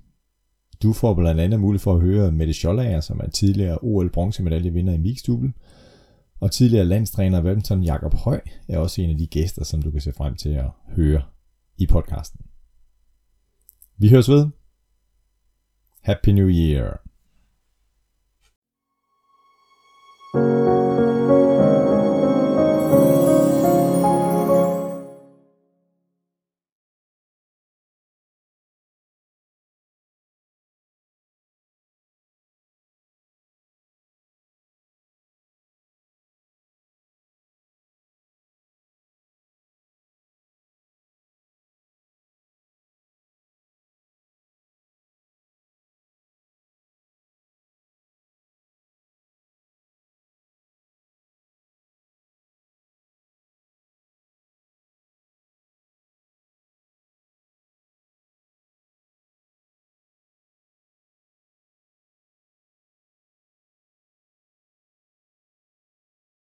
Du 0.83 0.93
får 0.93 1.15
blandt 1.15 1.41
andet 1.41 1.61
mulighed 1.61 1.83
for 1.83 1.95
at 1.95 2.01
høre 2.01 2.33
Mette 2.33 2.53
Schollager, 2.53 3.01
som 3.01 3.21
er 3.21 3.31
tidligere 3.31 3.79
OL 3.83 4.11
bronzemedaljevinder 4.11 4.93
i 4.93 4.99
mixdouble, 4.99 5.53
og 6.41 6.53
tidligere 6.53 6.85
landstræner 6.85 7.41
i 7.41 7.43
badminton 7.43 7.83
Jakob 7.83 8.15
Høj 8.15 8.41
er 8.69 8.79
også 8.79 9.03
en 9.03 9.11
af 9.11 9.19
de 9.19 9.27
gæster, 9.27 9.65
som 9.65 9.83
du 9.83 9.91
kan 9.91 10.01
se 10.01 10.13
frem 10.13 10.35
til 10.35 10.49
at 10.49 10.71
høre 10.89 11.23
i 11.79 11.87
podcasten. 11.87 12.41
Vi 13.99 14.09
høres 14.09 14.29
ved. 14.29 14.49
Happy 16.03 16.29
New 16.29 16.49
Year. 16.49 17.04
Thank 20.35 20.69
you. 20.69 20.74